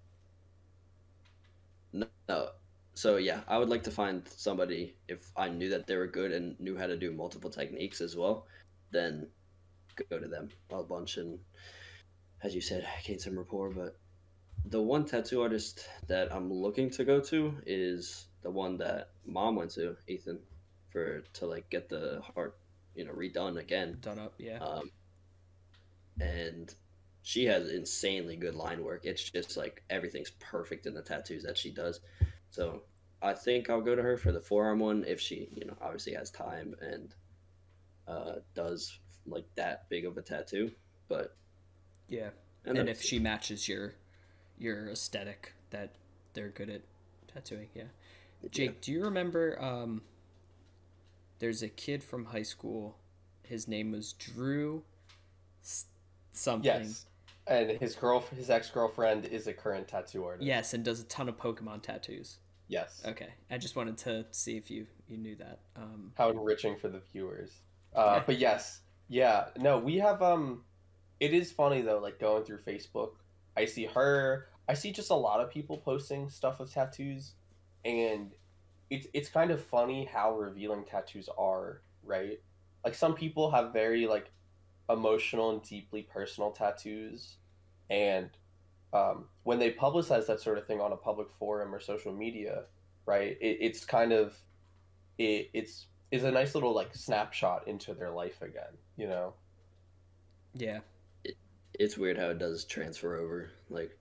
[1.92, 2.50] no, no,
[2.94, 6.32] so yeah, I would like to find somebody if I knew that they were good
[6.32, 8.48] and knew how to do multiple techniques as well,
[8.92, 9.28] then
[10.10, 11.40] go to them a bunch and,
[12.44, 13.70] as you said, gain some rapport.
[13.70, 13.98] But
[14.66, 19.56] the one tattoo artist that I'm looking to go to is the one that mom
[19.56, 20.40] went to, Ethan,
[20.92, 22.58] for to like get the heart,
[22.96, 23.98] you know, redone again.
[24.02, 24.60] Done up, yeah.
[24.60, 24.92] Um,
[26.20, 26.74] and
[27.24, 29.06] she has insanely good line work.
[29.06, 32.00] It's just like everything's perfect in the tattoos that she does.
[32.54, 32.84] So
[33.20, 36.14] I think I'll go to her for the forearm one if she, you know, obviously
[36.14, 37.16] has time and
[38.08, 40.72] uh, does like that big of a tattoo.
[41.08, 41.36] But
[42.08, 42.30] yeah.
[42.64, 43.96] and, And if she matches your
[44.60, 45.96] your aesthetic, that
[46.36, 46.84] they're good at
[47.34, 47.70] tattooing.
[47.74, 47.86] Yeah.
[48.52, 49.60] Jake, do you remember?
[49.60, 50.04] Um,
[51.40, 52.98] there's a kid from high school.
[53.42, 54.84] His name was Drew.
[56.34, 56.66] Something.
[56.66, 57.06] Yes.
[57.48, 60.46] And his girl, his ex girlfriend, is a current tattoo artist.
[60.46, 62.38] Yes, and does a ton of Pokemon tattoos.
[62.74, 63.04] Yes.
[63.06, 65.60] Okay, I just wanted to see if you you knew that.
[65.76, 67.52] Um, How enriching for the viewers.
[67.96, 69.50] Uh, But yes, yeah.
[69.58, 70.24] No, we have.
[70.24, 70.64] Um,
[71.20, 72.00] it is funny though.
[72.00, 73.12] Like going through Facebook,
[73.56, 74.48] I see her.
[74.68, 77.34] I see just a lot of people posting stuff of tattoos,
[77.86, 78.32] and
[78.90, 82.40] it's it's kind of funny how revealing tattoos are, right?
[82.84, 84.32] Like some people have very like
[84.90, 87.38] emotional and deeply personal tattoos,
[87.92, 88.32] and
[88.94, 92.64] um, when they publicize that sort of thing on a public forum or social media,
[93.06, 93.38] right?
[93.42, 94.38] It, it's kind of
[95.18, 99.34] it, it's is a nice little like snapshot into their life again, you know.
[100.54, 100.80] yeah,
[101.80, 103.98] it's weird how it does transfer over like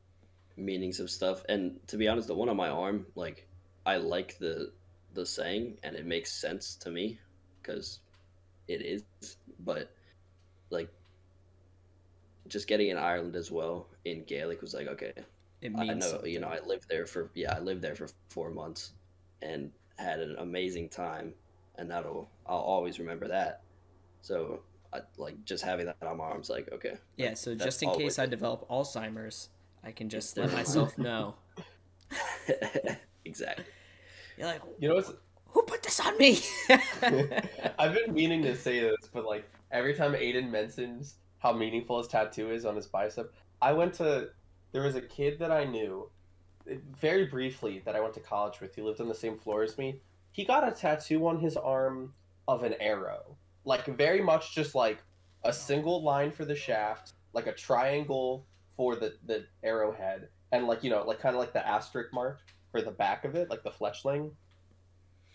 [0.57, 3.47] meanings of stuff and to be honest the one on my arm like
[3.87, 4.71] i like the
[5.15, 7.19] the saying and it makes sense to me
[7.61, 8.01] because
[8.69, 9.03] it is
[9.61, 9.91] but
[10.71, 10.89] like
[12.49, 15.13] just getting in ireland as well in gaelic was like okay
[15.61, 16.33] it i means know something.
[16.33, 18.93] you know i lived there for yeah i lived there for four months
[19.43, 21.33] and had an amazing time
[21.77, 23.63] and that'll i'll always remember that
[24.21, 24.63] so
[24.93, 28.05] I, like just having that on my arms like okay Yeah, so just in case
[28.05, 28.31] with I it.
[28.31, 29.49] develop Alzheimer's,
[29.83, 31.35] I can just let myself know.
[33.25, 33.65] exactly
[34.37, 35.13] You're like, You know what's
[35.47, 36.41] who put this on me.
[37.79, 42.07] I've been meaning to say this, but like every time Aidan mentions how meaningful his
[42.07, 44.29] tattoo is on his bicep, I went to
[44.71, 46.09] there was a kid that I knew
[46.99, 48.75] very briefly that I went to college with.
[48.75, 50.01] He lived on the same floor as me.
[50.31, 52.15] He got a tattoo on his arm
[52.47, 55.03] of an arrow, like very much just like
[55.45, 60.85] a single line for the shaft, like a triangle for the the arrowhead, and like
[60.85, 62.39] you know like kind of like the asterisk mark
[62.71, 64.31] for the back of it, like the fletchling.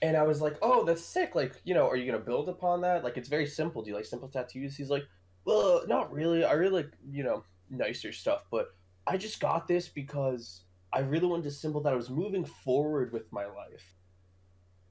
[0.01, 1.33] And I was like, oh, that's sick.
[1.33, 3.03] Like, you know, are you gonna build upon that?
[3.03, 3.81] Like, it's very simple.
[3.81, 4.77] Do you like simple tattoos?
[4.77, 5.03] He's like,
[5.47, 6.43] well, not really.
[6.43, 8.75] I really like, you know, nicer stuff, but
[9.07, 13.13] I just got this because I really wanted to symbol that I was moving forward
[13.13, 13.95] with my life.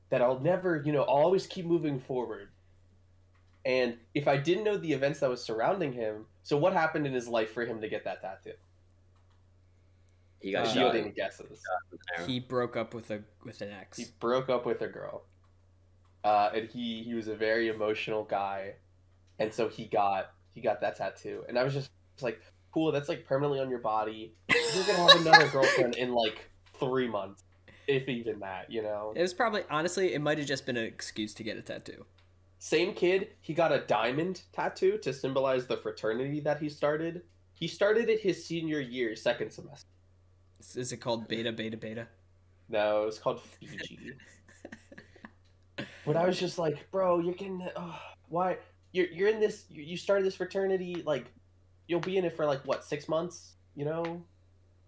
[0.08, 2.48] That I'll never, you know, I'll always keep moving forward.
[3.66, 7.12] And if I didn't know the events that was surrounding him, so what happened in
[7.12, 8.52] his life for him to get that tattoo?
[10.40, 10.92] He got Uh, shot.
[10.92, 11.50] Fielding guesses.
[11.90, 12.26] with an arrow.
[12.26, 13.98] he broke up with a with an ex.
[13.98, 15.24] He broke up with a girl,
[16.24, 18.76] uh, and he he was a very emotional guy,
[19.40, 21.90] and so he got he got that tattoo, and I was just
[22.22, 22.40] like,
[22.72, 24.32] cool, that's like permanently on your body.
[24.48, 26.48] You're gonna have another girlfriend in like
[26.80, 27.44] three months,
[27.86, 29.12] if even that, you know.
[29.14, 32.06] It was probably honestly, it might have just been an excuse to get a tattoo.
[32.58, 37.20] Same kid, he got a diamond tattoo to symbolize the fraternity that he started.
[37.52, 39.90] He started it his senior year, second semester.
[40.74, 42.08] Is- it called Beta Beta Beta?
[42.70, 44.12] No, it was called Fiji.
[46.06, 48.00] but I was just like, bro, you're getting oh,
[48.30, 48.56] why
[48.96, 51.26] you're you're in this you started this fraternity like
[51.86, 54.22] you'll be in it for like what six months, you know?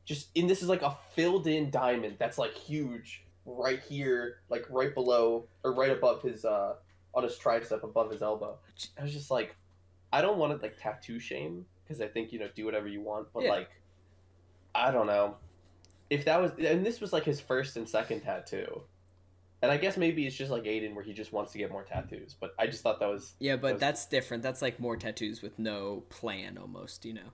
[0.04, 4.64] Just and this is like a filled in diamond that's like huge right here, like
[4.70, 6.74] right below or right above his uh
[7.14, 8.58] on his tricep above his elbow.
[8.98, 9.54] I was just like,
[10.12, 13.02] I don't want to like tattoo shame because I think you know do whatever you
[13.02, 13.50] want, but Yeah.
[13.50, 13.70] like,
[14.74, 15.36] I don't know
[16.10, 18.82] if that was and this was like his first and second tattoo,
[19.62, 21.82] and I guess maybe it's just like Aidan where he just wants to get more
[21.84, 22.34] tattoos.
[22.38, 24.42] But I just thought that was Yeah, but Those- that's different.
[24.42, 27.04] That's like more tattoos with no plan, almost.
[27.04, 27.30] You know.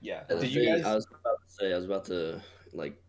[0.00, 0.24] yeah.
[0.28, 0.84] The Did you guys?
[0.84, 2.40] I was about to say, I was about to
[2.72, 3.00] like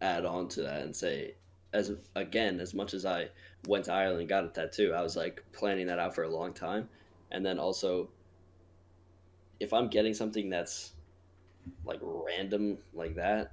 [0.00, 1.34] add on to that and say,
[1.72, 3.28] as again, as much as I
[3.66, 6.28] went to Ireland and got a tattoo, I was like planning that out for a
[6.28, 6.88] long time,
[7.30, 8.08] and then also,
[9.60, 10.92] if I'm getting something that's
[11.84, 13.52] like random like that,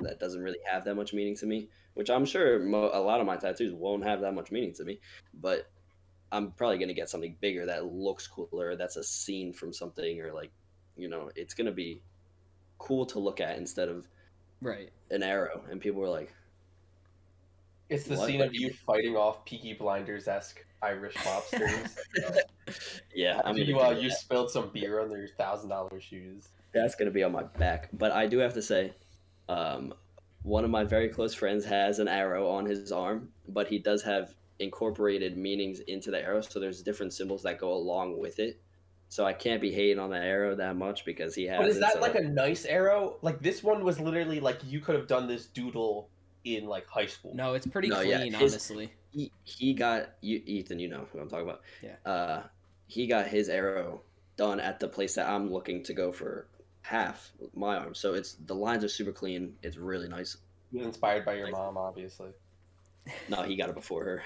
[0.00, 3.20] that doesn't really have that much meaning to me, which I'm sure mo- a lot
[3.20, 5.00] of my tattoos won't have that much meaning to me,
[5.34, 5.70] but
[6.32, 10.32] I'm probably gonna get something bigger that looks cooler, that's a scene from something, or
[10.32, 10.50] like,
[10.96, 12.02] you know, it's gonna be
[12.78, 14.08] cool to look at instead of
[14.60, 14.90] Right.
[15.10, 15.64] an arrow.
[15.70, 16.32] And people were like,
[17.88, 18.26] it's the what?
[18.28, 21.96] scene of you fighting off Peaky Blinders esque Irish mobsters.
[23.14, 26.48] "Yeah, I'm After gonna you uh, you spilled some beer on your thousand dollar shoes.
[26.72, 27.88] That's gonna be on my back.
[27.92, 28.92] But I do have to say,
[29.48, 29.94] um,
[30.42, 34.02] one of my very close friends has an arrow on his arm, but he does
[34.02, 36.40] have incorporated meanings into the arrow.
[36.40, 38.60] So there's different symbols that go along with it.
[39.08, 41.58] So I can't be hating on the arrow that much because he has.
[41.58, 43.16] But is it, that so- like a nice arrow?
[43.22, 46.08] Like this one was literally like you could have done this doodle
[46.44, 47.32] in like high school.
[47.34, 48.92] No, it's pretty No, yeah, clean, his- honestly.
[49.12, 51.60] he, he got you Ethan, you know who I'm talking about.
[51.82, 51.96] Yeah.
[52.10, 52.42] Uh,
[52.86, 54.02] he got his arrow
[54.36, 56.48] done at the place that I'm looking to go for
[56.84, 57.94] half my arm.
[57.94, 59.54] So it's the lines are super clean.
[59.62, 60.36] It's really nice.
[60.70, 62.30] He inspired by your mom, obviously.
[63.28, 64.22] No, he got it before her.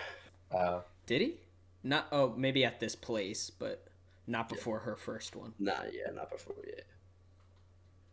[0.56, 1.34] Uh, Did he?
[1.82, 2.06] Not.
[2.12, 3.88] Oh, maybe at this place, but
[4.28, 5.52] not before her first one.
[5.58, 6.54] Nah, yeah, not before.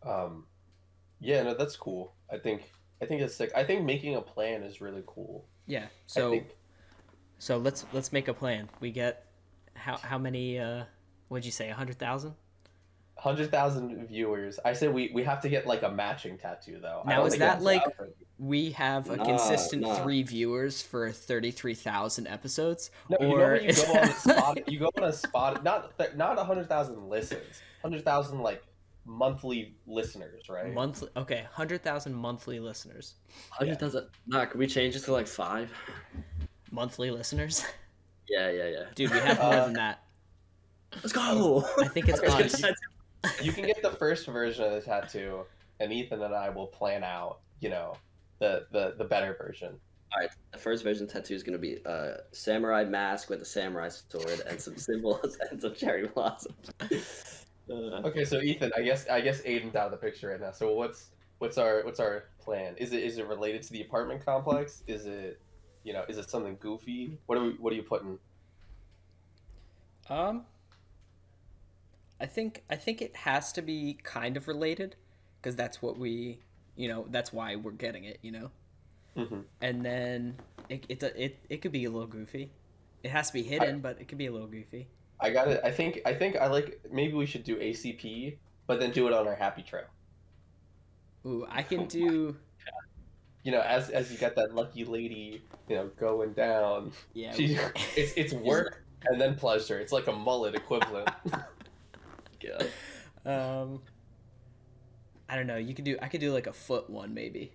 [0.04, 0.12] Yeah.
[0.12, 0.44] um,
[1.20, 2.14] yeah, no, that's cool.
[2.32, 2.62] I think
[3.00, 3.52] I think it's sick.
[3.54, 5.44] I think making a plan is really cool.
[5.66, 5.84] Yeah.
[5.84, 6.48] I So think
[7.38, 8.68] so let's let's make a plan.
[8.80, 9.26] We get
[9.74, 10.58] how how many?
[10.58, 10.84] uh
[11.28, 11.70] What'd you say?
[11.70, 12.34] A hundred thousand?
[13.16, 14.58] Hundred thousand viewers.
[14.64, 17.02] I said we we have to get like a matching tattoo though.
[17.06, 18.08] Now, is that like- out
[18.38, 19.94] We have a Nah, consistent nah.
[20.02, 22.90] three viewers for thirty three thousand episodes.
[23.08, 25.64] No, you know or when you go on that spot, you go on a spot,
[25.64, 28.62] not th- not hundred thousand listens, hundred thousand like
[29.06, 30.74] monthly listeners, right?
[30.74, 31.08] Monthly.
[31.16, 33.14] Okay, hundred thousand monthly listeners.
[33.50, 33.76] Hundred Yeah.
[33.78, 34.08] thousand.
[34.26, 35.72] Nah, can we change it to like five?
[36.70, 37.64] Monthly listeners.
[38.28, 38.84] Yeah, yeah, yeah.
[38.96, 40.02] Dude, we have more Uh, than that.
[40.96, 41.64] Let's go.
[41.78, 42.74] I think it's Okay, on.
[43.24, 45.44] So you can get the first version of the tattoo,
[45.80, 47.94] and Ethan and I will plan out, you know,
[48.38, 49.74] the the the better version.
[50.12, 53.88] All right, the first version tattoo is gonna be a samurai mask with a samurai
[53.88, 56.70] sword and some symbols and some cherry blossoms.
[57.68, 60.52] Uh, Okay, so Ethan, I guess I guess Aidan's out of the picture right now.
[60.52, 62.76] So what's what's our what's our plan?
[62.78, 64.82] Is it is it related to the apartment complex?
[64.86, 65.40] Is it
[65.82, 67.18] you know is it something goofy?
[67.26, 68.18] What are we what are you putting?
[70.08, 70.44] Um,
[72.20, 74.96] I think I think it has to be kind of related,
[75.40, 76.40] because that's what we,
[76.76, 78.50] you know, that's why we're getting it, you know.
[79.16, 79.40] Mm-hmm.
[79.60, 80.38] And then
[80.68, 82.52] It it it, it could be a little goofy.
[83.02, 84.88] It has to be hidden, but it could be a little goofy.
[85.20, 85.60] I got it.
[85.64, 89.12] I think I think I like maybe we should do ACP, but then do it
[89.14, 89.86] on our happy trail.
[91.26, 92.36] Ooh, I can do.
[93.44, 96.92] You know, as as you got that lucky lady, you know, going down.
[97.14, 97.34] Yeah.
[97.34, 97.58] She,
[97.96, 99.78] it's it's work and then pleasure.
[99.78, 101.10] It's like a mullet equivalent.
[102.46, 103.62] God.
[103.62, 103.82] Um,
[105.28, 105.56] I don't know.
[105.56, 105.96] You could do.
[106.00, 107.52] I could do like a foot one maybe.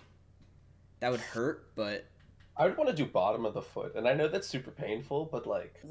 [1.00, 2.06] That would hurt, but
[2.58, 5.26] I would want to do bottom of the foot, and I know that's super painful,
[5.32, 5.82] but like,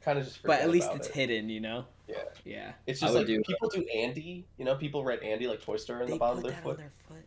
[0.00, 0.42] kind of just.
[0.42, 1.14] but at least it's it.
[1.14, 1.84] hidden, you know.
[2.08, 2.72] Yeah, Yeah.
[2.86, 4.46] it's just would like do- people do Andy.
[4.58, 6.62] You know, people write Andy like Toy Story in They the bottom put of their
[6.62, 7.26] that on foot, their foot.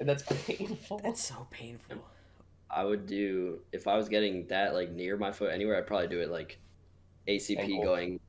[0.00, 1.00] and that's painful.
[1.02, 1.96] That's so painful.
[2.70, 5.78] I would do if I was getting that like near my foot anywhere.
[5.78, 6.58] I'd probably do it like
[7.26, 7.82] ACP Ankle.
[7.82, 8.20] going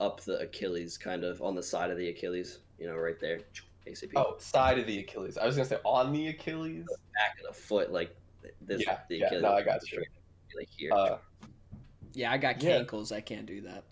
[0.00, 2.58] up the Achilles, kind of on the side of the Achilles.
[2.78, 3.40] You know, right there.
[3.86, 4.12] ACP.
[4.16, 5.36] Oh, side of the Achilles.
[5.38, 6.86] I was gonna say on the Achilles.
[7.14, 8.16] back of the foot, like
[8.60, 8.82] this.
[8.86, 9.86] Yeah, the yeah, no, I got you.
[9.88, 10.08] straight,
[10.56, 10.90] Like here.
[10.92, 11.18] Uh,
[12.12, 12.78] Yeah, I got Yeah.
[12.80, 13.12] cankles.
[13.12, 13.84] I can't do that.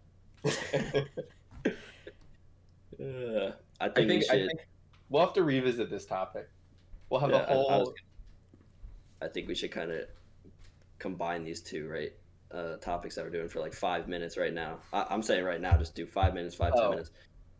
[3.01, 4.47] Uh, I I think, we think, I should.
[4.49, 4.61] think
[5.09, 6.49] we'll have to revisit this topic.
[7.11, 7.85] We'll have yeah, a I- I, was whole.
[7.87, 7.97] gonna-
[9.23, 10.07] I think we should kind of
[10.99, 12.13] combine these two, right?
[12.53, 14.79] Uh, topics that we're doing for like five minutes right now.
[14.93, 17.11] I, I'm saying right now, just do five minutes, five ten Oh, minutes.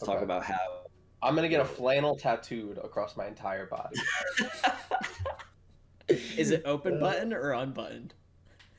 [0.05, 0.59] Talk about how.
[1.23, 3.97] I'm gonna get a flannel tattooed across my entire body.
[6.37, 8.13] Is it open button or unbuttoned?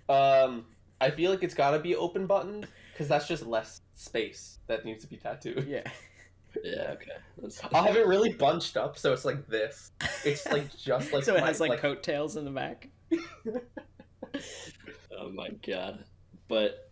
[0.10, 0.66] Um,
[1.02, 5.04] I feel like it's gotta be open button because that's just less space that needs
[5.04, 5.68] to be tattooed.
[5.68, 5.84] Yeah.
[6.64, 6.92] Yeah.
[6.92, 7.10] Okay.
[7.38, 9.92] That's- I'll have it really bunched up, so it's like this.
[10.24, 12.90] It's like just like so it my- has like, coattails in the back.
[15.20, 16.04] Oh my god!
[16.48, 16.92] But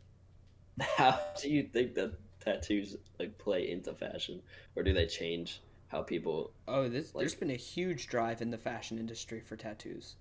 [0.79, 4.41] how do you think that tattoos like play into fashion,
[4.75, 6.51] or do they change how people?
[6.67, 10.15] Oh, this, there's Like- been a huge drive in the fashion industry for tattoos,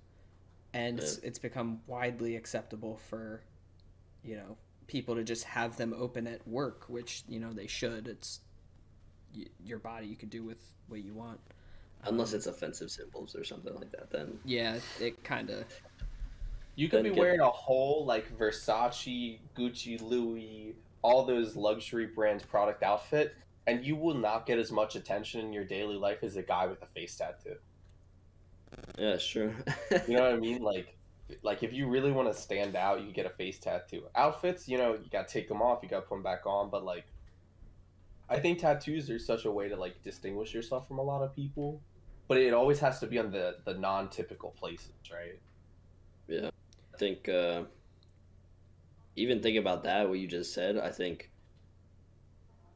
[0.74, 3.42] and it's, it's become widely acceptable for,
[4.24, 8.08] you know, people to just have them open at work, which you know they should.
[8.08, 8.40] It's
[9.36, 11.40] y- your body; you can do with what you want.
[12.04, 15.64] Unless Um, it's offensive symbols or something like that, then yeah, it kind of
[16.80, 22.82] You could be wearing a whole like Versace, Gucci, Louis, all those luxury brands product
[22.82, 26.42] outfit, and you will not get as much attention in your daily life as a
[26.42, 27.56] guy with a face tattoo.
[28.98, 29.54] yeah, sure.
[30.08, 30.62] You know what I mean?
[30.62, 30.96] Like,
[31.42, 34.04] like if you really want to stand out, you get a face tattoo.
[34.16, 36.46] Outfits, you know, you got to take them off, you got to put them back
[36.46, 36.70] on.
[36.70, 37.04] But like,
[38.30, 41.36] I think tattoos are such a way to like distinguish yourself from a lot of
[41.36, 41.82] people.
[42.26, 45.38] But it always has to be on the the non typical places, right?
[46.30, 46.50] I
[47.00, 47.62] think uh,
[49.16, 50.78] even think about that what you just said.
[50.78, 51.30] I think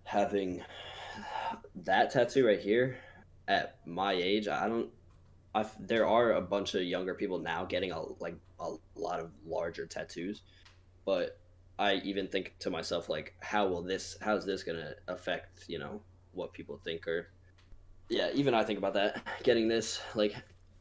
[0.04, 0.62] having
[1.76, 2.96] that tattoo right here
[3.46, 4.90] at my age, I don't.
[5.54, 9.30] I there are a bunch of younger people now getting a like a lot of
[9.46, 10.42] larger tattoos,
[11.04, 11.38] but
[11.78, 14.16] I even think to myself like, how will this?
[14.20, 16.00] How's this gonna affect you know
[16.32, 17.28] what people think or
[18.08, 20.34] yeah even i think about that getting this like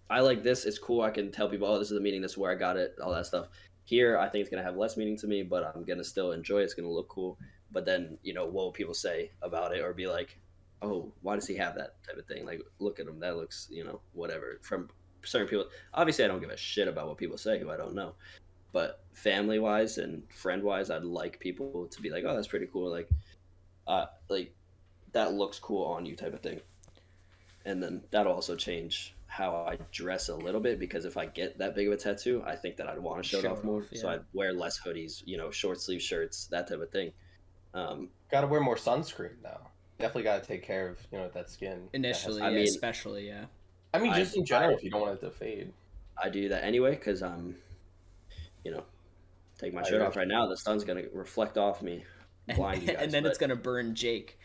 [0.09, 2.31] i like this it's cool i can tell people oh this is the meaning this
[2.31, 3.47] is where i got it all that stuff.
[3.85, 6.59] Here i think it's to have less meaning to me but i'm to still enjoy
[6.59, 7.37] it it's to look cool.
[7.71, 10.39] But then you know what will people say about it or be like
[10.81, 12.45] oh why does he have that type of thing?
[12.45, 14.89] Like look at him that looks you know whatever from
[15.23, 15.65] certain people.
[15.93, 18.13] Obviously i don't give a shit about what people say who i don't know.
[18.71, 22.67] But family wise and friend wise i'd like people to be like oh that's pretty
[22.71, 23.09] cool like
[23.85, 24.53] uh like
[25.13, 26.59] that looks cool on you type of thing.
[27.65, 31.57] And then that'll also change how I dress a little bit because if I get
[31.57, 33.63] that big of a tattoo, I think that I'd want to show, Show it off
[33.63, 33.81] more.
[33.81, 34.07] off, So.
[34.09, 37.11] I'd wear less hoodies, you know, short sleeve shirts, that type of thing.
[37.73, 39.59] Um, Got to wear more sunscreen though.
[39.97, 41.89] Definitely got to take care of you know that skin.
[41.91, 43.45] that has- initially, I yeah, mean- especially, yeah.
[43.91, 45.73] I mean, I- just in general, I- if you don't want it to fade.
[46.21, 47.55] I do that anyway because I'm,
[48.63, 48.83] you know,
[49.57, 50.45] take my I shirt off right now.
[50.47, 52.03] The sun's gonna reflect off me,
[52.47, 52.97] And, blind you guys.
[53.01, 54.37] and then but- it's gonna burn Jake.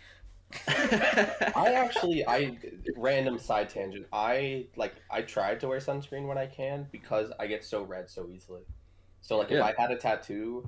[0.69, 2.57] I actually, I
[2.97, 4.07] random side tangent.
[4.13, 8.09] I like, I try to wear sunscreen when I can because I get so red
[8.09, 8.63] so easily.
[9.21, 10.67] So like, if I had a tattoo,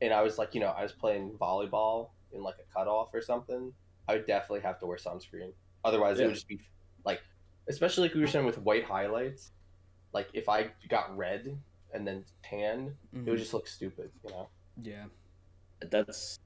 [0.00, 3.20] and I was like, you know, I was playing volleyball in like a cutoff or
[3.22, 3.72] something,
[4.08, 5.52] I would definitely have to wear sunscreen.
[5.84, 6.60] Otherwise, it would just be
[7.04, 7.20] like,
[7.68, 9.52] especially like we were saying with white highlights.
[10.12, 11.58] Like if I got red
[11.92, 13.26] and then tan, it Mhm.
[13.26, 14.48] would just look stupid, you know.
[14.82, 15.06] Yeah.
[15.90, 16.38] that's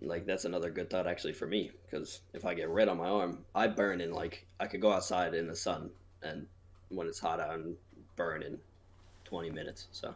[0.00, 3.08] like that's another good thought actually for me because if I get red on my
[3.08, 5.90] arm, I burn in like I could go outside in the sun
[6.22, 6.46] and
[6.88, 7.76] when it's hot out and
[8.16, 8.58] burn in
[9.24, 9.88] twenty minutes.
[9.92, 10.14] So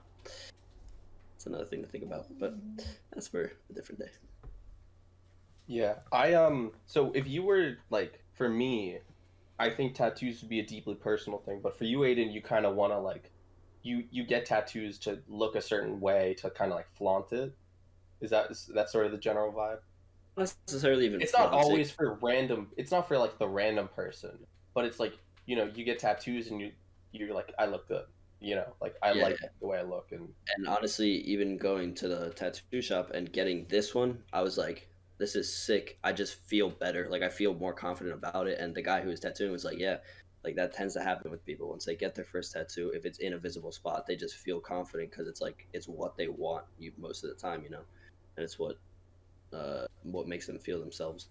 [1.36, 2.54] it's another thing to think about, but
[3.12, 4.10] that's for a different day.
[5.66, 6.72] Yeah, I um.
[6.86, 8.98] So if you were like, for me,
[9.58, 11.60] I think tattoos would be a deeply personal thing.
[11.62, 13.30] But for you, Aidan, you kind of want to like
[13.82, 17.54] you you get tattoos to look a certain way to kind of like flaunt it.
[18.22, 19.80] Is that is that sort of the general vibe?
[20.36, 21.20] Not necessarily even.
[21.20, 22.72] It's not always for random.
[22.76, 25.14] It's not for like the random person, but it's like
[25.46, 26.72] you know you get tattoos and you
[27.12, 28.06] you're like I look good.
[28.40, 29.22] You know, like I Yeah.
[29.22, 33.32] like the way I look, and And honestly, even going to the tattoo shop and
[33.32, 34.88] getting this one, I was like,
[35.18, 35.98] this is sick.
[36.02, 37.08] I just feel better.
[37.08, 38.58] Like I feel more confident about it.
[38.58, 39.98] And the guy who was tattooing was like, yeah,
[40.44, 42.90] like that tends to happen with people once they get their first tattoo.
[42.90, 46.16] If it's in a visible spot, they just feel confident because it's like it's what
[46.16, 47.84] they want you most of the time, you know,
[48.36, 48.78] and it's what
[49.52, 51.28] uh, what makes them feel themselves,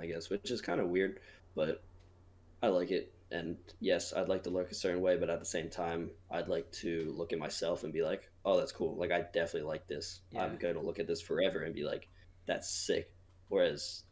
[0.00, 1.20] I guess, which is kind of weird,
[1.54, 1.82] but
[2.62, 3.12] I like it.
[3.30, 6.48] And yes, I'd like to look a certain way, but at the same time, I'd
[6.48, 8.96] like to look at myself and be like, "Oh, that's cool.
[8.96, 10.20] Like I definitely like this.
[10.30, 10.44] Yeah.
[10.44, 12.08] I'm going to look at this forever and be like,
[12.46, 13.12] that's sick."
[13.48, 14.04] Whereas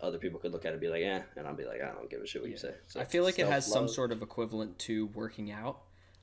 [0.00, 1.88] other people could look at it and be like, "Eh," and I'll be like, "I
[1.92, 4.12] don't give a shit what you say." So I feel like it has some sort
[4.12, 5.80] of equivalent to working out.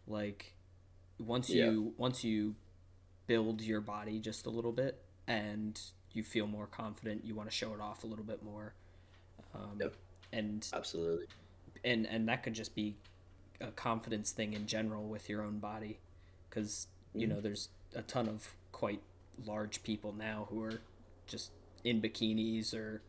[0.07, 0.53] Like
[1.19, 1.65] once Yeah.
[1.71, 2.55] you once you
[3.28, 5.80] build your body just a little bit and
[6.14, 8.74] you feel more confident, you want to show it off a little bit more.
[9.54, 9.94] Um, Yep.
[10.34, 11.28] And absolutely.
[11.84, 12.95] and and that could just be
[13.62, 15.99] a confidence thing in general with your own body
[16.49, 17.30] because you Mhm.
[17.32, 19.02] know there's a ton of quite
[19.45, 20.82] large people now who are
[21.28, 21.52] just
[21.84, 23.02] in bikinis or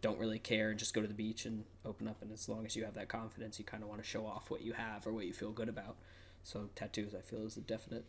[0.00, 2.64] don't really care and just go to the beach and open up and as long
[2.64, 5.06] as you have that confidence you kind of want to show off what you have
[5.06, 5.96] or what you feel good about
[6.42, 8.04] so tattoos i feel is a definite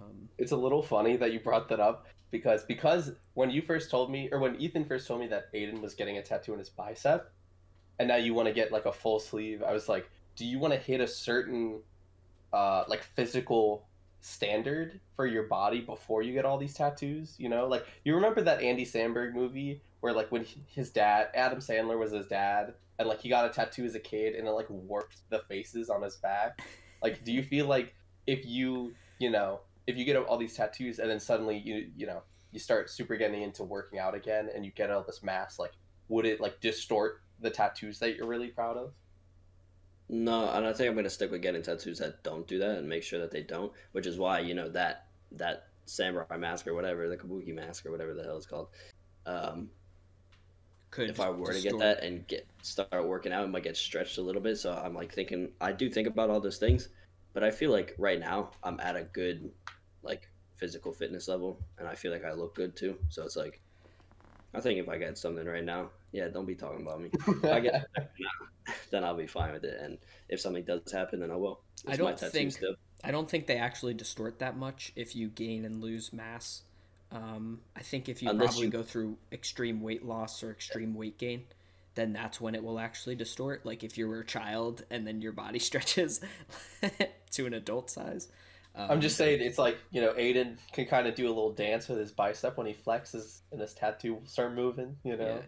[0.00, 3.90] um, it's a little funny that you brought that up because because when you first
[3.90, 6.58] told me or when Ethan first told me that Aidan was getting a tattoo on
[6.58, 7.32] his bicep,
[7.98, 10.58] and now you want to get like a full sleeve, I was like, do you
[10.58, 11.80] want to hit a certain
[12.52, 13.86] uh like physical
[14.20, 17.36] standard for your body before you get all these tattoos?
[17.38, 21.60] You know, like you remember that Andy Samberg movie where like when his dad Adam
[21.60, 24.50] Sandler was his dad and like he got a tattoo as a kid and it
[24.50, 26.60] like warped the faces on his back.
[27.02, 27.94] Like, do you feel like
[28.26, 32.06] if you you know if you get all these tattoos and then suddenly you you
[32.06, 35.58] know you start super getting into working out again and you get all this mass
[35.58, 35.72] like
[36.08, 38.92] would it like distort the tattoos that you're really proud of
[40.08, 42.88] No, and I think I'm gonna stick with getting tattoos that don't do that and
[42.88, 43.72] make sure that they don't.
[43.92, 47.90] Which is why you know that that samurai mask or whatever, the kabuki mask or
[47.90, 48.68] whatever the hell it's called.
[49.26, 49.70] Um,
[50.90, 53.76] could if I were to get that and get start working out, it might get
[53.76, 54.58] stretched a little bit.
[54.58, 56.90] So I'm like thinking, I do think about all those things,
[57.34, 59.50] but I feel like right now I'm at a good
[60.02, 62.96] like physical fitness level, and I feel like I look good too.
[63.10, 63.60] So it's like,
[64.54, 67.10] I think if I get something right now, yeah, don't be talking about me.
[67.12, 67.86] If I get
[68.90, 69.78] then I'll be fine with it.
[69.80, 69.98] And
[70.28, 71.60] if something does happen, then I will.
[71.86, 72.54] I It's my don't think-.
[73.02, 76.62] I don't think they actually distort that much if you gain and lose mass.
[77.12, 80.94] Um, I think if you Unless probably you- go through extreme weight loss or extreme
[80.94, 81.44] weight gain,
[81.94, 83.64] then that's when it will actually distort.
[83.64, 86.20] Like if you were a child and then your body stretches
[87.32, 88.28] to an adult size.
[88.76, 91.52] Um, i'm just saying it's like you know aidan can kind of do a little
[91.52, 95.36] dance with his bicep when he flexes and his tattoo will start moving you know
[95.36, 95.42] Yeah.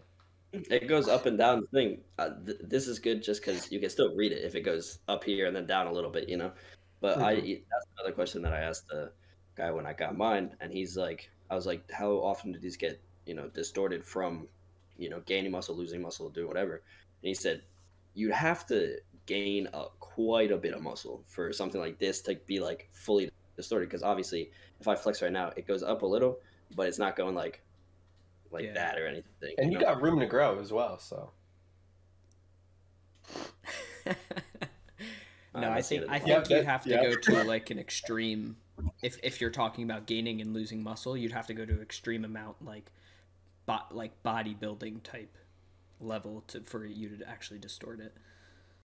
[0.53, 1.61] It goes up and down.
[1.61, 4.55] The thing, uh, th- this is good just because you can still read it if
[4.55, 6.53] it goes up here and then down a little bit, you know.
[7.01, 9.11] But I that's another question that I asked the
[9.55, 12.77] guy when I got mine, and he's like, I was like, how often do these
[12.77, 14.47] get you know distorted from,
[14.97, 16.73] you know, gaining muscle, losing muscle, doing whatever?
[16.75, 17.61] And he said,
[18.13, 22.35] you'd have to gain a, quite a bit of muscle for something like this to
[22.45, 23.89] be like fully distorted.
[23.89, 26.39] Because obviously, if I flex right now, it goes up a little,
[26.75, 27.61] but it's not going like
[28.51, 28.73] like Yeah.
[28.73, 29.55] that or anything.
[29.57, 29.85] and you know?
[29.85, 31.29] got room to grow as well so
[35.53, 37.03] no, I think I think Yeah, you that- have to yeah.
[37.03, 38.57] go to like an extreme.
[39.01, 42.23] If if you're talking about gaining and losing muscle, you'd have to go to extreme
[42.23, 42.91] amount like,
[43.67, 45.37] bo- like bodybuilding type
[45.99, 48.15] level to for you to actually distort it.